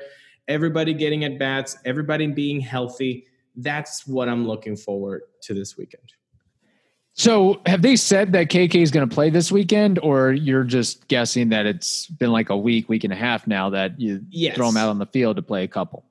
everybody 0.47 0.93
getting 0.93 1.23
at 1.23 1.39
bats, 1.39 1.77
everybody 1.85 2.27
being 2.27 2.59
healthy. 2.59 3.25
That's 3.55 4.05
what 4.05 4.27
I'm 4.27 4.45
looking 4.47 4.75
forward 4.75 5.23
to 5.43 5.53
this 5.53 5.77
weekend. 5.77 6.13
So, 7.13 7.59
have 7.65 7.81
they 7.81 7.97
said 7.97 8.31
that 8.31 8.47
KK 8.47 8.75
is 8.75 8.91
going 8.91 9.07
to 9.07 9.13
play 9.13 9.29
this 9.29 9.51
weekend, 9.51 9.99
or 9.99 10.31
you're 10.31 10.63
just 10.63 11.05
guessing 11.09 11.49
that 11.49 11.65
it's 11.65 12.07
been 12.07 12.31
like 12.31 12.49
a 12.49 12.55
week, 12.55 12.87
week 12.87 13.03
and 13.03 13.11
a 13.11 13.15
half 13.15 13.45
now 13.45 13.69
that 13.71 13.99
you 13.99 14.23
yes. 14.29 14.55
throw 14.55 14.69
him 14.69 14.77
out 14.77 14.87
on 14.87 14.99
the 14.99 15.05
field 15.05 15.35
to 15.35 15.41
play 15.41 15.63
a 15.63 15.67
couple? 15.67 16.05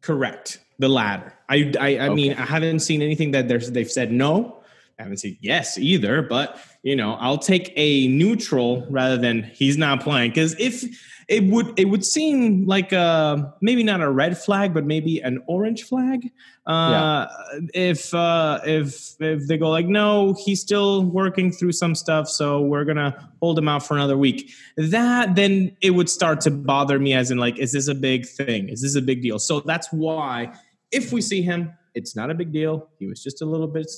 Correct. 0.00 0.60
The 0.78 0.88
latter. 0.88 1.34
I 1.50 1.74
I, 1.78 1.96
I 1.96 1.98
okay. 2.06 2.14
mean, 2.14 2.32
I 2.34 2.46
haven't 2.46 2.78
seen 2.80 3.02
anything 3.02 3.32
that 3.32 3.48
they've 3.48 3.90
said 3.90 4.12
no. 4.12 4.55
I 4.98 5.02
haven't 5.02 5.18
seen 5.18 5.36
yes 5.40 5.76
either, 5.76 6.22
but 6.22 6.58
you 6.82 6.96
know, 6.96 7.14
I'll 7.14 7.38
take 7.38 7.72
a 7.76 8.08
neutral 8.08 8.86
rather 8.88 9.18
than 9.18 9.42
he's 9.42 9.76
not 9.76 10.00
playing. 10.02 10.30
Because 10.30 10.58
if 10.58 10.84
it 11.28 11.44
would, 11.44 11.78
it 11.78 11.86
would 11.86 12.04
seem 12.04 12.66
like 12.66 12.92
a 12.92 13.54
maybe 13.60 13.82
not 13.82 14.00
a 14.00 14.10
red 14.10 14.38
flag, 14.38 14.72
but 14.72 14.86
maybe 14.86 15.20
an 15.20 15.42
orange 15.48 15.82
flag. 15.82 16.30
Uh, 16.66 17.26
yeah. 17.28 17.60
If 17.74 18.14
uh, 18.14 18.60
if 18.64 19.20
if 19.20 19.46
they 19.48 19.58
go 19.58 19.68
like, 19.68 19.86
no, 19.86 20.34
he's 20.44 20.60
still 20.60 21.04
working 21.04 21.52
through 21.52 21.72
some 21.72 21.94
stuff, 21.94 22.28
so 22.28 22.62
we're 22.62 22.84
gonna 22.84 23.30
hold 23.42 23.58
him 23.58 23.68
out 23.68 23.84
for 23.84 23.96
another 23.96 24.16
week. 24.16 24.50
That 24.76 25.34
then 25.34 25.76
it 25.82 25.90
would 25.90 26.08
start 26.08 26.40
to 26.42 26.50
bother 26.50 26.98
me, 26.98 27.12
as 27.12 27.30
in 27.30 27.38
like, 27.38 27.58
is 27.58 27.72
this 27.72 27.88
a 27.88 27.94
big 27.94 28.26
thing? 28.26 28.68
Is 28.68 28.80
this 28.80 28.94
a 28.94 29.02
big 29.02 29.20
deal? 29.20 29.38
So 29.38 29.60
that's 29.60 29.92
why 29.92 30.52
if 30.90 31.12
we 31.12 31.20
see 31.20 31.42
him, 31.42 31.72
it's 31.94 32.14
not 32.14 32.30
a 32.30 32.34
big 32.34 32.52
deal. 32.52 32.88
He 32.98 33.06
was 33.06 33.22
just 33.22 33.42
a 33.42 33.44
little 33.44 33.68
bit 33.68 33.90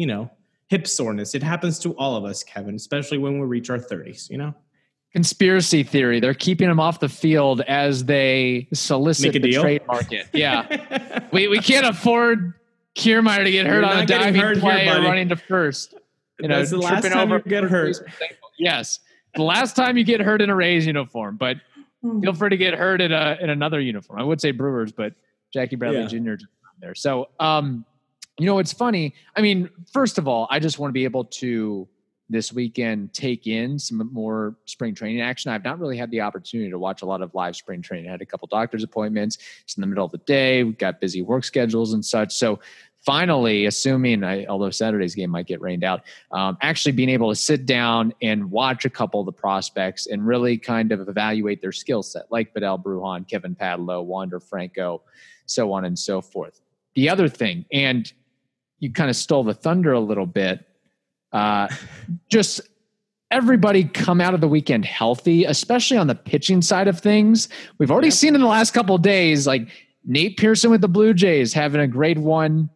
you 0.00 0.06
know, 0.06 0.30
hip 0.68 0.86
soreness. 0.86 1.34
It 1.34 1.42
happens 1.42 1.78
to 1.80 1.92
all 1.96 2.16
of 2.16 2.24
us, 2.24 2.42
Kevin, 2.42 2.74
especially 2.74 3.18
when 3.18 3.38
we 3.38 3.46
reach 3.46 3.68
our 3.68 3.78
30s, 3.78 4.30
you 4.30 4.38
know? 4.38 4.54
Conspiracy 5.12 5.82
theory. 5.82 6.20
They're 6.20 6.32
keeping 6.32 6.70
him 6.70 6.80
off 6.80 7.00
the 7.00 7.08
field 7.08 7.60
as 7.62 8.06
they 8.06 8.66
solicit 8.72 9.34
the 9.34 9.40
deal? 9.40 9.60
trade 9.60 9.86
market. 9.86 10.28
Yeah. 10.32 11.28
we, 11.32 11.48
we 11.48 11.58
can't 11.58 11.84
afford 11.84 12.54
Kiermaier 12.96 13.44
to 13.44 13.50
get 13.50 13.66
hurt 13.66 13.82
You're 13.82 13.90
on 13.90 13.98
a 13.98 14.06
diving 14.06 14.58
play 14.58 14.84
here, 14.84 15.00
or 15.00 15.02
running 15.02 15.28
to 15.28 15.36
first. 15.36 15.92
You 16.40 16.48
know, 16.48 16.56
That's 16.56 16.70
the 16.70 16.78
last 16.78 17.02
time 17.06 17.30
over 17.30 17.42
you 17.44 17.50
get 17.50 17.64
hurt. 17.64 17.98
Yes. 18.58 19.00
The 19.34 19.42
last 19.42 19.76
time 19.76 19.98
you 19.98 20.04
get 20.04 20.20
hurt 20.20 20.40
in 20.40 20.48
a 20.48 20.56
Rays 20.56 20.86
uniform, 20.86 21.36
but 21.36 21.58
feel 22.22 22.32
free 22.32 22.48
to 22.48 22.56
get 22.56 22.72
hurt 22.72 23.02
in 23.02 23.12
a 23.12 23.36
in 23.38 23.50
another 23.50 23.80
uniform. 23.80 24.18
I 24.18 24.24
would 24.24 24.40
say 24.40 24.50
Brewers, 24.50 24.92
but 24.92 25.12
Jackie 25.52 25.76
Bradley 25.76 26.00
Yeah. 26.00 26.06
Jr. 26.06 26.32
is 26.32 26.46
there. 26.80 26.94
So, 26.94 27.28
um, 27.38 27.84
you 28.40 28.46
know, 28.46 28.58
it's 28.58 28.72
funny. 28.72 29.14
I 29.36 29.42
mean, 29.42 29.68
first 29.92 30.18
of 30.18 30.26
all, 30.26 30.46
I 30.50 30.58
just 30.58 30.78
want 30.78 30.90
to 30.90 30.92
be 30.92 31.04
able 31.04 31.24
to 31.24 31.86
this 32.30 32.52
weekend 32.52 33.12
take 33.12 33.46
in 33.48 33.78
some 33.78 34.08
more 34.12 34.56
spring 34.64 34.94
training 34.94 35.20
action. 35.20 35.50
I've 35.50 35.64
not 35.64 35.80
really 35.80 35.96
had 35.96 36.10
the 36.12 36.20
opportunity 36.20 36.70
to 36.70 36.78
watch 36.78 37.02
a 37.02 37.04
lot 37.04 37.22
of 37.22 37.34
live 37.34 37.56
spring 37.56 37.82
training. 37.82 38.08
I 38.08 38.12
had 38.12 38.22
a 38.22 38.26
couple 38.26 38.46
doctor's 38.46 38.84
appointments. 38.84 39.38
It's 39.62 39.76
in 39.76 39.80
the 39.80 39.86
middle 39.88 40.04
of 40.04 40.12
the 40.12 40.18
day. 40.18 40.62
We've 40.62 40.78
got 40.78 41.00
busy 41.00 41.22
work 41.22 41.42
schedules 41.42 41.92
and 41.92 42.04
such. 42.04 42.32
So 42.32 42.60
finally, 43.00 43.66
assuming 43.66 44.22
I, 44.22 44.46
although 44.46 44.70
Saturday's 44.70 45.14
game 45.14 45.30
might 45.30 45.46
get 45.46 45.60
rained 45.60 45.82
out, 45.82 46.02
um, 46.30 46.56
actually 46.62 46.92
being 46.92 47.08
able 47.08 47.30
to 47.30 47.36
sit 47.36 47.66
down 47.66 48.14
and 48.22 48.50
watch 48.50 48.84
a 48.84 48.90
couple 48.90 49.20
of 49.20 49.26
the 49.26 49.32
prospects 49.32 50.06
and 50.06 50.24
really 50.24 50.56
kind 50.56 50.92
of 50.92 51.08
evaluate 51.08 51.60
their 51.60 51.72
skill 51.72 52.02
set, 52.02 52.30
like 52.30 52.54
Vidal 52.54 52.78
Brujan, 52.78 53.28
Kevin 53.28 53.56
Padlo, 53.56 54.04
Wander 54.04 54.38
Franco, 54.38 55.02
so 55.46 55.72
on 55.72 55.84
and 55.84 55.98
so 55.98 56.20
forth. 56.20 56.60
The 56.94 57.08
other 57.08 57.28
thing, 57.28 57.64
and 57.72 58.12
you 58.80 58.92
kind 58.92 59.08
of 59.10 59.16
stole 59.16 59.44
the 59.44 59.54
thunder 59.54 59.92
a 59.92 60.00
little 60.00 60.26
bit, 60.26 60.64
uh, 61.32 61.68
just 62.28 62.60
everybody 63.30 63.84
come 63.84 64.20
out 64.20 64.34
of 64.34 64.40
the 64.40 64.48
weekend 64.48 64.84
healthy, 64.84 65.44
especially 65.44 65.96
on 65.96 66.06
the 66.08 66.14
pitching 66.14 66.60
side 66.62 66.88
of 66.88 66.98
things. 66.98 67.48
We've 67.78 67.90
already 67.90 68.08
Yep. 68.08 68.14
seen 68.14 68.34
in 68.34 68.40
the 68.40 68.46
last 68.48 68.72
couple 68.72 68.96
of 68.96 69.02
days, 69.02 69.46
like 69.46 69.68
Nate 70.04 70.36
Pearson 70.36 70.70
with 70.70 70.80
the 70.80 70.88
Blue 70.88 71.14
Jays 71.14 71.52
having 71.52 71.80
a 71.80 71.86
grade 71.86 72.18
one 72.18 72.70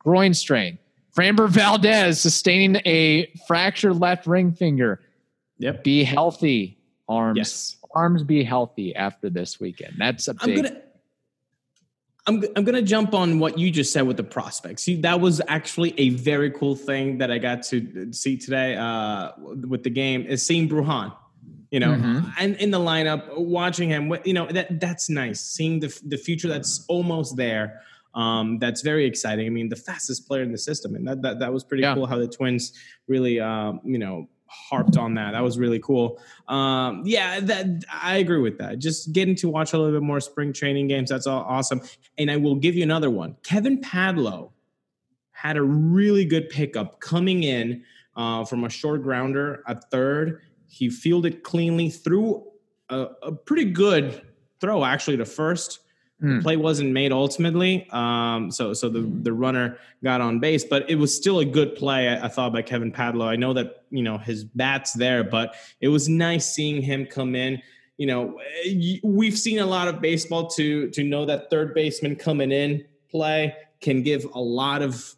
groin 0.00 0.34
strain. 0.34 0.78
Framber 1.16 1.48
Valdez 1.48 2.20
sustaining 2.20 2.80
a 2.84 3.26
fractured 3.46 3.96
left 4.00 4.26
ring 4.26 4.52
finger. 4.52 5.00
Yep. 5.58 5.84
Be 5.84 6.04
healthy, 6.04 6.78
arms. 7.08 7.36
Yes. 7.38 7.76
Arms 7.94 8.22
be 8.24 8.44
healthy 8.44 8.94
after 8.94 9.30
this 9.30 9.58
weekend. 9.58 9.94
That's 9.98 10.28
a 10.28 10.34
big. 10.34 10.66
I'm, 12.28 12.42
I'm 12.56 12.64
gonna 12.64 12.82
jump 12.82 13.14
on 13.14 13.38
what 13.38 13.58
you 13.58 13.70
just 13.70 13.92
said 13.92 14.02
with 14.06 14.16
the 14.16 14.24
prospects. 14.24 14.82
See, 14.82 14.96
that 15.02 15.20
was 15.20 15.40
actually 15.48 15.98
a 15.98 16.10
very 16.10 16.50
cool 16.50 16.74
thing 16.74 17.18
that 17.18 17.30
I 17.30 17.38
got 17.38 17.62
to 17.64 18.12
see 18.12 18.36
today 18.36 18.74
uh, 18.76 19.30
with 19.38 19.82
the 19.84 19.90
game 19.90 20.26
is 20.26 20.44
seeing 20.44 20.68
Brujan. 20.68 21.14
You 21.70 21.80
know, 21.80 21.94
Mhm. 21.94 22.32
and 22.38 22.54
in 22.56 22.70
the 22.70 22.78
lineup, 22.78 23.36
watching 23.36 23.88
him. 23.88 24.12
You 24.24 24.34
know 24.34 24.46
that 24.46 24.78
that's 24.80 25.10
nice. 25.10 25.40
Seeing 25.40 25.80
the 25.80 25.96
the 26.06 26.16
future 26.16 26.48
that's 26.48 26.84
almost 26.88 27.36
there. 27.36 27.80
Um, 28.14 28.58
that's 28.58 28.80
very 28.82 29.04
exciting. 29.04 29.46
I 29.46 29.50
mean, 29.50 29.68
the 29.68 29.76
fastest 29.76 30.26
player 30.26 30.42
in 30.42 30.50
the 30.52 30.58
system, 30.58 30.94
and 30.94 31.06
that 31.08 31.22
that, 31.22 31.38
that 31.40 31.52
was 31.52 31.64
pretty 31.64 31.82
Yeah. 31.82 31.94
cool. 31.94 32.06
How 32.06 32.18
the 32.18 32.28
Twins 32.28 32.72
really, 33.08 33.40
um, 33.40 33.80
you 33.84 33.98
know, 33.98 34.28
harped 34.46 34.96
on 34.96 35.14
that. 35.14 35.32
That 35.32 35.42
was 35.42 35.58
really 35.58 35.78
cool. 35.78 36.20
Um, 36.48 37.02
yeah, 37.04 37.40
that 37.40 37.84
I 37.92 38.16
agree 38.16 38.40
with 38.40 38.58
that. 38.58 38.78
Just 38.78 39.12
getting 39.12 39.34
to 39.36 39.48
watch 39.48 39.72
a 39.72 39.78
little 39.78 39.92
bit 39.92 40.04
more 40.04 40.20
spring 40.20 40.52
training 40.52 40.88
games. 40.88 41.10
That's 41.10 41.26
all 41.26 41.42
awesome. 41.42 41.80
And 42.18 42.30
I 42.30 42.36
will 42.36 42.54
give 42.54 42.74
you 42.74 42.82
another 42.82 43.10
one. 43.10 43.36
Kevin 43.42 43.80
Padlo 43.80 44.50
had 45.32 45.56
a 45.56 45.62
really 45.62 46.24
good 46.24 46.48
pickup 46.48 47.00
coming 47.00 47.42
in 47.42 47.82
uh, 48.16 48.44
from 48.44 48.64
a 48.64 48.70
short 48.70 49.02
grounder, 49.02 49.62
a 49.66 49.80
third. 49.80 50.40
He 50.68 50.88
fielded 50.88 51.42
cleanly 51.42 51.90
through 51.90 52.44
a, 52.88 53.08
a 53.22 53.32
pretty 53.32 53.70
good 53.70 54.22
throw 54.60 54.84
actually 54.84 55.16
to 55.18 55.24
first. 55.24 55.80
Hmm. 56.20 56.38
The 56.38 56.42
play 56.42 56.56
wasn't 56.56 56.92
made 56.92 57.12
ultimately, 57.12 57.86
um, 57.90 58.50
so 58.50 58.72
so 58.72 58.88
the 58.88 59.00
the 59.00 59.32
runner 59.32 59.78
got 60.02 60.22
on 60.22 60.40
base, 60.40 60.64
but 60.64 60.88
it 60.88 60.94
was 60.94 61.14
still 61.14 61.40
a 61.40 61.44
good 61.44 61.74
play. 61.76 62.08
I, 62.08 62.24
I 62.24 62.28
thought 62.28 62.54
by 62.54 62.62
Kevin 62.62 62.90
Padlo. 62.90 63.26
I 63.26 63.36
know 63.36 63.52
that 63.52 63.84
you 63.90 64.02
know 64.02 64.16
his 64.16 64.42
bat's 64.44 64.94
there, 64.94 65.24
but 65.24 65.56
it 65.80 65.88
was 65.88 66.08
nice 66.08 66.50
seeing 66.50 66.80
him 66.80 67.04
come 67.04 67.34
in. 67.34 67.60
You 67.98 68.06
know, 68.06 68.40
we've 69.02 69.38
seen 69.38 69.58
a 69.58 69.66
lot 69.66 69.88
of 69.88 70.00
baseball 70.00 70.46
to 70.48 70.88
to 70.90 71.04
know 71.04 71.26
that 71.26 71.50
third 71.50 71.74
baseman 71.74 72.16
coming 72.16 72.50
in 72.50 72.86
play 73.10 73.54
can 73.80 74.02
give 74.02 74.24
a 74.34 74.40
lot 74.40 74.82
of 74.82 75.14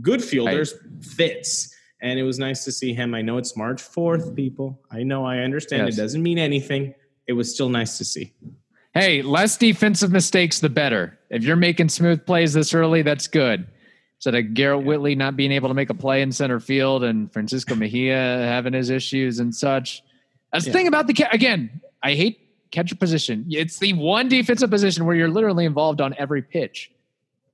good 0.00 0.22
fielders 0.22 0.74
fits. 1.00 1.74
And 2.02 2.18
it 2.18 2.22
was 2.22 2.38
nice 2.38 2.64
to 2.64 2.72
see 2.72 2.94
him. 2.94 3.14
I 3.14 3.22
know 3.22 3.36
it's 3.36 3.56
March 3.56 3.82
4th, 3.82 4.34
people. 4.34 4.80
I 4.90 5.02
know, 5.02 5.24
I 5.24 5.38
understand. 5.38 5.86
Yes. 5.86 5.98
It 5.98 6.00
doesn't 6.00 6.22
mean 6.22 6.38
anything. 6.38 6.94
It 7.26 7.34
was 7.34 7.52
still 7.52 7.68
nice 7.68 7.98
to 7.98 8.04
see. 8.04 8.32
Hey, 9.00 9.22
less 9.22 9.56
defensive 9.56 10.12
mistakes, 10.12 10.60
the 10.60 10.68
better. 10.68 11.18
If 11.30 11.42
you're 11.42 11.56
making 11.56 11.88
smooth 11.88 12.26
plays 12.26 12.52
this 12.52 12.74
early, 12.74 13.00
that's 13.00 13.28
good. 13.28 13.66
Instead 14.18 14.34
of 14.34 14.52
Garrett 14.52 14.84
Whitley 14.84 15.14
not 15.14 15.36
being 15.36 15.52
able 15.52 15.68
to 15.68 15.74
make 15.74 15.88
a 15.88 15.94
play 15.94 16.20
in 16.20 16.30
center 16.32 16.60
field 16.60 17.04
and 17.04 17.32
Francisco 17.32 17.74
Mejia 17.74 18.14
having 18.14 18.74
his 18.74 18.90
issues 18.90 19.38
and 19.38 19.54
such. 19.54 20.02
That's 20.52 20.66
the 20.66 20.72
thing 20.72 20.86
about 20.86 21.06
the 21.06 21.26
again. 21.32 21.80
I 22.02 22.12
hate 22.12 22.40
catcher 22.72 22.94
position. 22.94 23.46
It's 23.48 23.78
the 23.78 23.94
one 23.94 24.28
defensive 24.28 24.68
position 24.68 25.06
where 25.06 25.16
you're 25.16 25.30
literally 25.30 25.64
involved 25.64 26.02
on 26.02 26.14
every 26.18 26.42
pitch, 26.42 26.90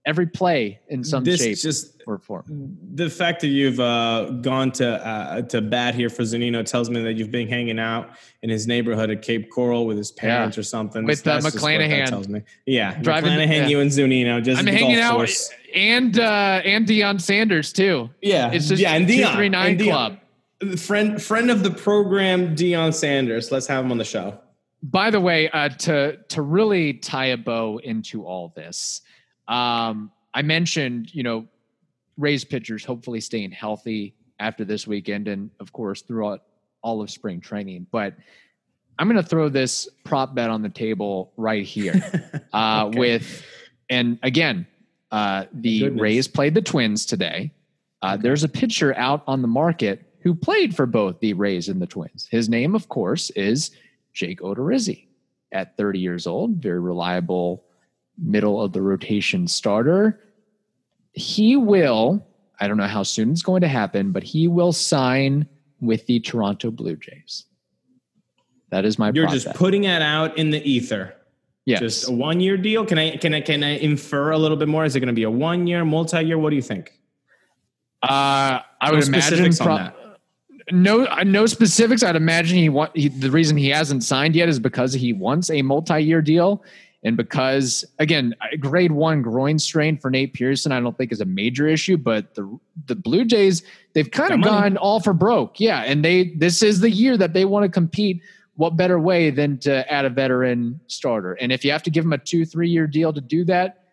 every 0.06 0.26
play 0.26 0.78
in 0.88 1.02
some 1.04 1.24
this 1.24 1.42
shape 1.42 1.58
just 1.58 2.02
or 2.06 2.18
form. 2.18 2.76
the 2.94 3.10
fact 3.10 3.40
that 3.40 3.48
you've 3.48 3.80
uh, 3.80 4.30
gone 4.40 4.70
to 4.72 5.04
uh, 5.06 5.42
to 5.42 5.60
bat 5.60 5.94
here 5.96 6.08
for 6.08 6.22
Zunino 6.22 6.64
tells 6.64 6.88
me 6.88 7.02
that 7.02 7.14
you've 7.14 7.32
been 7.32 7.48
hanging 7.48 7.78
out 7.80 8.10
in 8.42 8.48
his 8.48 8.66
neighborhood 8.68 9.10
at 9.10 9.22
Cape 9.22 9.50
Coral 9.50 9.84
with 9.86 9.96
his 9.98 10.12
parents 10.12 10.56
or 10.56 10.62
something. 10.62 11.04
With, 11.04 11.26
uh, 11.26 11.32
That's 11.40 11.44
just 11.52 11.62
what 11.62 11.68
that 11.70 11.80
McClanahan. 11.80 12.06
tells 12.08 12.28
me. 12.28 12.42
Yeah, 12.64 12.94
Driving- 13.02 13.32
McClanahan, 13.32 13.48
yeah. 13.62 13.66
you 13.66 13.80
and 13.80 13.90
Zunino. 13.90 14.42
Just 14.42 14.60
I'm 14.60 14.66
hanging 14.66 15.00
out 15.00 15.16
course. 15.16 15.50
and 15.74 16.18
uh 16.18 16.60
and 16.64 16.86
Deion 16.86 17.20
Sanders 17.20 17.72
too. 17.72 18.08
Yeah, 18.22 18.52
It's 18.52 18.68
just 18.68 18.80
yeah, 18.80 18.92
and 18.94 19.06
Deion, 19.06 19.16
239 19.34 19.70
and 19.70 19.80
Deion. 19.80 19.90
club. 20.60 20.78
friend 20.78 21.20
friend 21.22 21.50
of 21.50 21.62
the 21.64 21.70
program, 21.72 22.54
Deion 22.54 22.94
Sanders. 22.94 23.50
Let's 23.50 23.66
have 23.66 23.84
him 23.84 23.90
on 23.90 23.98
the 23.98 24.04
show. 24.04 24.38
By 24.82 25.10
the 25.10 25.20
way, 25.20 25.50
uh, 25.50 25.70
to 25.70 26.18
to 26.28 26.42
really 26.42 26.92
tie 26.92 27.26
a 27.26 27.36
bow 27.36 27.78
into 27.82 28.24
all 28.24 28.52
this, 28.54 29.00
um, 29.48 30.10
I 30.34 30.42
mentioned 30.42 31.14
you 31.14 31.22
know 31.22 31.46
Rays 32.18 32.44
pitchers 32.44 32.84
hopefully 32.84 33.20
staying 33.20 33.52
healthy 33.52 34.14
after 34.38 34.64
this 34.64 34.86
weekend, 34.86 35.28
and 35.28 35.50
of 35.60 35.72
course 35.72 36.02
throughout 36.02 36.42
all 36.82 37.02
of 37.02 37.10
spring 37.10 37.40
training. 37.40 37.86
But 37.90 38.14
I'm 38.98 39.08
going 39.08 39.22
to 39.22 39.28
throw 39.28 39.48
this 39.48 39.88
prop 40.04 40.34
bet 40.34 40.48
on 40.50 40.62
the 40.62 40.68
table 40.70 41.32
right 41.36 41.64
here 41.64 41.94
uh, 42.52 42.86
Okay. 42.86 42.98
with, 42.98 43.44
and 43.90 44.18
again, 44.22 44.66
uh, 45.10 45.44
the 45.52 45.80
Goodness. 45.80 46.00
Rays 46.00 46.28
played 46.28 46.54
the 46.54 46.62
Twins 46.62 47.04
today. 47.04 47.52
Uh, 48.02 48.16
There's 48.16 48.42
a 48.44 48.48
pitcher 48.48 48.96
out 48.96 49.22
on 49.26 49.42
the 49.42 49.48
market 49.48 50.14
who 50.20 50.34
played 50.34 50.74
for 50.74 50.86
both 50.86 51.20
the 51.20 51.34
Rays 51.34 51.68
and 51.68 51.80
the 51.80 51.86
Twins. 51.86 52.26
His 52.30 52.48
name, 52.48 52.74
of 52.74 52.88
course, 52.88 53.28
is 53.30 53.70
Jake 54.14 54.40
Odorizzi. 54.40 55.06
At 55.52 55.76
30 55.76 55.98
years 55.98 56.26
old, 56.26 56.56
very 56.56 56.80
reliable, 56.80 57.64
middle 58.18 58.60
of 58.62 58.72
the 58.72 58.82
rotation 58.82 59.46
starter. 59.48 60.20
He 61.12 61.56
will, 61.56 62.26
I 62.60 62.68
don't 62.68 62.76
know 62.76 62.86
how 62.86 63.02
soon 63.02 63.30
it's 63.30 63.42
going 63.42 63.60
to 63.62 63.68
happen, 63.68 64.12
but 64.12 64.22
he 64.22 64.48
will 64.48 64.72
sign 64.72 65.46
with 65.80 66.06
the 66.06 66.20
Toronto 66.20 66.70
Blue 66.70 66.96
Jays. 66.96 67.44
That 68.70 68.84
is 68.84 68.98
my 68.98 69.10
You're 69.14 69.24
prop 69.24 69.34
just 69.34 69.54
putting 69.54 69.82
that 69.82 70.02
out 70.02 70.36
in 70.36 70.50
the 70.50 70.62
ether. 70.68 71.14
yes. 71.66 71.80
Just 71.80 72.08
a 72.08 72.12
one 72.12 72.40
year 72.40 72.56
deal. 72.56 72.84
Can 72.84 72.98
I 72.98 73.16
can 73.16 73.32
I 73.34 73.40
can 73.40 73.62
I 73.62 73.78
infer 73.78 74.30
a 74.32 74.38
little 74.38 74.56
bit 74.56 74.68
more? 74.68 74.84
Is 74.84 74.96
it 74.96 75.00
going 75.00 75.06
to 75.08 75.14
be 75.14 75.22
a 75.22 75.30
one 75.30 75.66
year, 75.66 75.84
multi 75.84 76.20
year? 76.22 76.36
What 76.38 76.50
do 76.50 76.56
you 76.56 76.62
think? 76.62 76.92
Uh, 78.02 78.60
I 78.80 78.90
No 78.90 78.92
would 78.92 79.06
imagine 79.06 79.22
specifics 79.22 79.60
on 79.60 79.66
pro- 79.66 79.76
that. 79.76 79.96
no 80.72 81.06
uh, 81.06 81.22
no 81.24 81.46
specifics. 81.46 82.02
I'd 82.02 82.16
imagine 82.16 82.58
he 82.58 82.68
want 82.68 82.94
he, 82.96 83.08
the 83.08 83.30
reason 83.30 83.56
he 83.56 83.68
hasn't 83.70 84.02
signed 84.04 84.34
yet 84.36 84.48
is 84.48 84.58
because 84.58 84.92
he 84.92 85.12
wants 85.12 85.48
a 85.50 85.62
multi-year 85.62 86.20
deal, 86.22 86.62
and 87.04 87.16
because 87.16 87.84
again, 87.98 88.34
grade 88.58 88.92
one 88.92 89.22
groin 89.22 89.58
strain 89.58 89.96
for 89.96 90.10
Nate 90.10 90.32
Pearson, 90.32 90.72
I 90.72 90.80
don't 90.80 90.96
think 90.96 91.12
is 91.12 91.20
a 91.20 91.26
major 91.26 91.66
issue. 91.68 91.96
But 91.96 92.34
the 92.34 92.58
the 92.86 92.96
Blue 92.96 93.24
Jays 93.24 93.62
they've 93.92 94.10
kind 94.10 94.32
of 94.32 94.42
gone 94.42 94.76
all 94.76 95.00
for 95.00 95.12
broke, 95.12 95.60
yeah, 95.60 95.82
and 95.82 96.04
they 96.04 96.30
this 96.30 96.62
is 96.62 96.80
the 96.80 96.90
year 96.90 97.16
that 97.16 97.32
they 97.32 97.44
want 97.44 97.64
to 97.64 97.68
compete. 97.68 98.22
What 98.54 98.74
better 98.76 98.98
way 98.98 99.28
than 99.28 99.58
to 99.58 99.92
add 99.92 100.06
a 100.06 100.10
veteran 100.10 100.80
starter? 100.86 101.34
And 101.34 101.52
if 101.52 101.62
you 101.62 101.70
have 101.72 101.82
to 101.82 101.90
give 101.90 102.04
him 102.04 102.14
a 102.14 102.18
two 102.18 102.46
three 102.46 102.70
year 102.70 102.86
deal 102.86 103.12
to 103.12 103.20
do 103.20 103.44
that, 103.44 103.84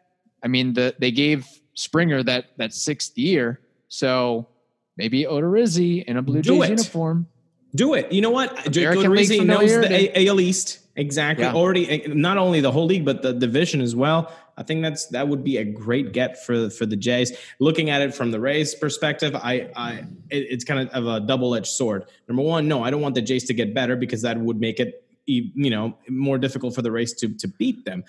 I 0.44 0.48
mean 0.48 0.74
the 0.74 0.96
they 1.00 1.12
gave 1.12 1.48
Springer 1.76 2.24
that 2.24 2.46
that 2.58 2.74
sixth 2.74 3.18
year, 3.18 3.60
so 3.89 4.48
maybe 4.96 5.24
Odorizzi 5.26 6.04
in 6.06 6.18
a 6.18 6.22
Blue 6.22 6.42
Do 6.42 6.60
Jays 6.60 6.63
it. 6.63 6.70
uniform. 6.70 7.28
Do 7.76 7.96
it. 7.96 8.12
You 8.12 8.22
know 8.22 8.30
what? 8.30 8.52
American 8.76 9.12
Odorizzi 9.12 9.46
knows 9.46 9.72
the. 9.72 10.18
A- 10.18 10.28
AL 10.28 10.39
East 10.39 10.80
exactly. 10.95 11.45
Yeah. 11.45 11.53
Already, 11.53 11.89
eh, 11.89 12.08
not 12.08 12.38
only 12.38 12.62
the 12.62 12.71
whole 12.71 12.86
league, 12.86 13.06
but 13.06 13.21
the 13.21 13.34
division 13.34 13.82
as 13.82 13.95
well. 13.95 14.32
I 14.58 14.63
think 14.63 14.84
that's 14.84 15.08
that 15.08 15.27
would 15.27 15.43
be 15.43 15.58
a 15.58 15.63
great 15.63 16.12
get 16.12 16.43
for 16.45 16.69
for 16.69 16.86
the 16.86 16.95
Jays. 16.95 17.32
Looking 17.60 17.89
at 17.89 18.01
it 18.01 18.13
from 18.13 18.32
the 18.32 18.39
Rays' 18.39 18.75
perspective, 18.75 19.36
I, 19.36 19.69
I 19.75 20.06
it, 20.29 20.47
it's 20.49 20.63
kind 20.63 20.79
of, 20.79 20.89
of 20.89 21.08
a 21.08 21.25
double 21.25 21.56
edged 21.56 21.67
sword. 21.67 22.06
Number 22.27 22.43
one, 22.43 22.67
no, 22.67 22.84
I 22.84 22.91
don't 22.91 23.01
want 23.01 23.15
the 23.15 23.21
Jays 23.21 23.45
to 23.45 23.53
get 23.53 23.73
better 23.73 23.95
because 23.95 24.21
that 24.21 24.38
would 24.38 24.60
make 24.60 24.79
it 24.79 25.06
you 25.25 25.69
know 25.69 25.97
more 26.10 26.38
difficult 26.38 26.75
for 26.75 26.82
the 26.82 26.91
Rays 26.91 27.13
to 27.13 27.29
to 27.29 27.47
beat 27.47 27.86
them. 27.86 28.03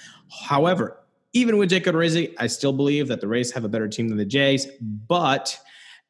However, 0.49 0.99
even 1.33 1.57
with 1.57 1.71
Jake 1.71 1.85
Odorizzi, 1.85 2.35
I 2.39 2.47
still 2.47 2.73
believe 2.73 3.09
that 3.09 3.21
the 3.21 3.29
Rays 3.29 3.51
have 3.53 3.65
a 3.65 3.69
better 3.69 3.89
team 3.89 4.09
than 4.09 4.19
the 4.19 4.25
Jays, 4.25 4.69
but 5.09 5.59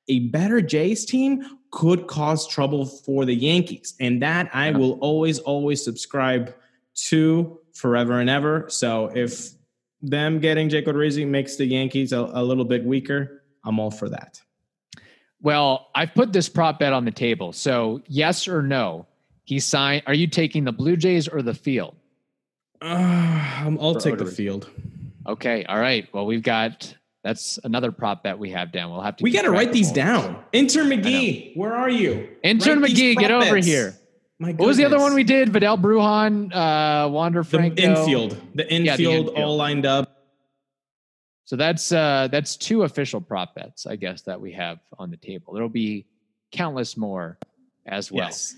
a 0.08 0.20
better 0.28 0.60
Jays 0.60 1.04
team 1.04 1.42
could 1.70 2.06
cause 2.06 2.46
trouble 2.46 2.84
for 2.84 3.24
the 3.24 3.34
Yankees. 3.34 3.94
And 4.00 4.22
that 4.22 4.50
I 4.52 4.70
will 4.70 4.92
always, 5.00 5.38
always 5.40 5.82
subscribe 5.82 6.54
to 6.94 7.60
forever 7.74 8.20
and 8.20 8.30
ever. 8.30 8.66
So 8.68 9.10
if 9.14 9.50
them 10.00 10.38
getting 10.38 10.68
Jake 10.68 10.86
Odorizzi 10.86 11.26
makes 11.26 11.56
the 11.56 11.66
Yankees 11.66 12.12
a, 12.12 12.20
a 12.20 12.42
little 12.42 12.64
bit 12.64 12.84
weaker, 12.84 13.42
I'm 13.64 13.78
all 13.78 13.90
for 13.90 14.08
that. 14.08 14.40
Well, 15.40 15.88
I've 15.94 16.14
put 16.14 16.32
this 16.32 16.48
prop 16.48 16.78
bet 16.78 16.92
on 16.92 17.04
the 17.04 17.10
table. 17.10 17.52
So 17.52 18.02
yes 18.06 18.48
or 18.48 18.62
no, 18.62 19.06
he 19.44 19.60
signed. 19.60 20.02
Are 20.06 20.14
you 20.14 20.26
taking 20.26 20.64
the 20.64 20.72
Blue 20.72 20.96
Jays 20.96 21.28
or 21.28 21.42
the 21.42 21.54
field? 21.54 21.96
Uh, 22.84 23.76
I'll 23.80 23.94
take 23.94 24.18
the 24.18 24.26
field. 24.26 24.68
Okay. 25.26 25.64
All 25.64 25.78
right. 25.78 26.06
Well, 26.12 26.26
we've 26.26 26.42
got 26.42 26.94
that's 27.22 27.58
another 27.64 27.90
prop 27.90 28.22
bet 28.22 28.38
we 28.38 28.50
have 28.50 28.70
down. 28.70 28.90
We'll 28.90 29.00
have 29.00 29.16
to. 29.16 29.24
We 29.24 29.30
got 29.30 29.42
to 29.42 29.50
write 29.50 29.72
these 29.72 29.90
down. 29.90 30.44
Intern 30.52 30.88
McGee, 30.88 31.56
where 31.56 31.72
are 31.72 31.88
you? 31.88 32.28
Intern 32.42 32.82
write 32.82 32.92
McGee, 32.92 33.16
get 33.16 33.30
over 33.30 33.54
bets. 33.54 33.66
here. 33.66 33.94
What 34.52 34.66
was 34.66 34.76
the 34.76 34.84
other 34.84 34.98
one 34.98 35.14
we 35.14 35.24
did? 35.24 35.50
Vidal 35.50 35.78
Brujan, 35.78 36.54
uh, 36.54 37.08
Wander 37.08 37.44
Franco. 37.44 37.76
The 37.76 37.82
infield. 37.82 38.30
The 38.54 38.70
infield, 38.70 38.86
yeah, 38.86 38.96
the 38.96 39.04
infield 39.04 39.36
all 39.36 39.56
lined 39.56 39.86
up. 39.86 40.10
So 41.46 41.56
that's 41.56 41.92
uh, 41.92 42.28
that's 42.30 42.56
two 42.56 42.82
official 42.82 43.20
prop 43.20 43.54
bets, 43.54 43.86
I 43.86 43.96
guess, 43.96 44.22
that 44.22 44.40
we 44.40 44.52
have 44.52 44.78
on 44.98 45.10
the 45.10 45.16
table. 45.16 45.52
There'll 45.54 45.68
be 45.68 46.06
countless 46.52 46.96
more 46.96 47.38
as 47.86 48.10
well. 48.10 48.26
Yes. 48.26 48.54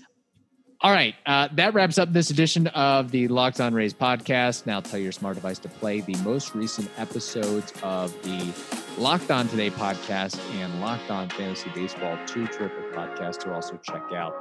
All 0.79 0.91
right. 0.91 1.15
Uh, 1.25 1.47
that 1.53 1.73
wraps 1.73 1.97
up 1.97 2.13
this 2.13 2.29
edition 2.29 2.67
of 2.67 3.09
the 3.09 3.27
Locked 3.29 3.59
On 3.59 3.73
Rays 3.73 3.95
podcast. 3.95 4.67
Now 4.67 4.79
tell 4.79 4.99
your 4.99 5.11
smart 5.11 5.35
device 5.35 5.57
to 5.59 5.69
play 5.69 6.01
the 6.01 6.15
most 6.17 6.53
recent 6.53 6.89
episodes 6.97 7.73
of 7.81 8.13
the 8.21 8.53
Locked 9.01 9.31
On 9.31 9.47
Today 9.47 9.71
podcast 9.71 10.39
and 10.61 10.79
Locked 10.79 11.09
On 11.09 11.29
Fantasy 11.29 11.71
Baseball, 11.73 12.15
two 12.27 12.45
terrific 12.47 12.93
podcasts 12.93 13.39
to 13.39 13.53
also 13.53 13.77
check 13.77 14.03
out. 14.13 14.35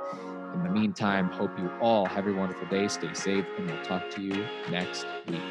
In 0.55 0.63
the 0.63 0.71
meantime, 0.71 1.29
hope 1.31 1.59
you 1.59 1.71
all 1.81 2.09
have 2.09 2.27
a 2.27 2.33
wonderful 2.33 2.67
day. 2.69 2.89
Stay 2.89 3.15
safe, 3.15 3.47
and 3.59 3.69
we'll 3.69 3.83
talk 3.85 4.11
to 4.11 4.23
you 4.23 4.49
next 4.71 5.07
week. 5.29 5.43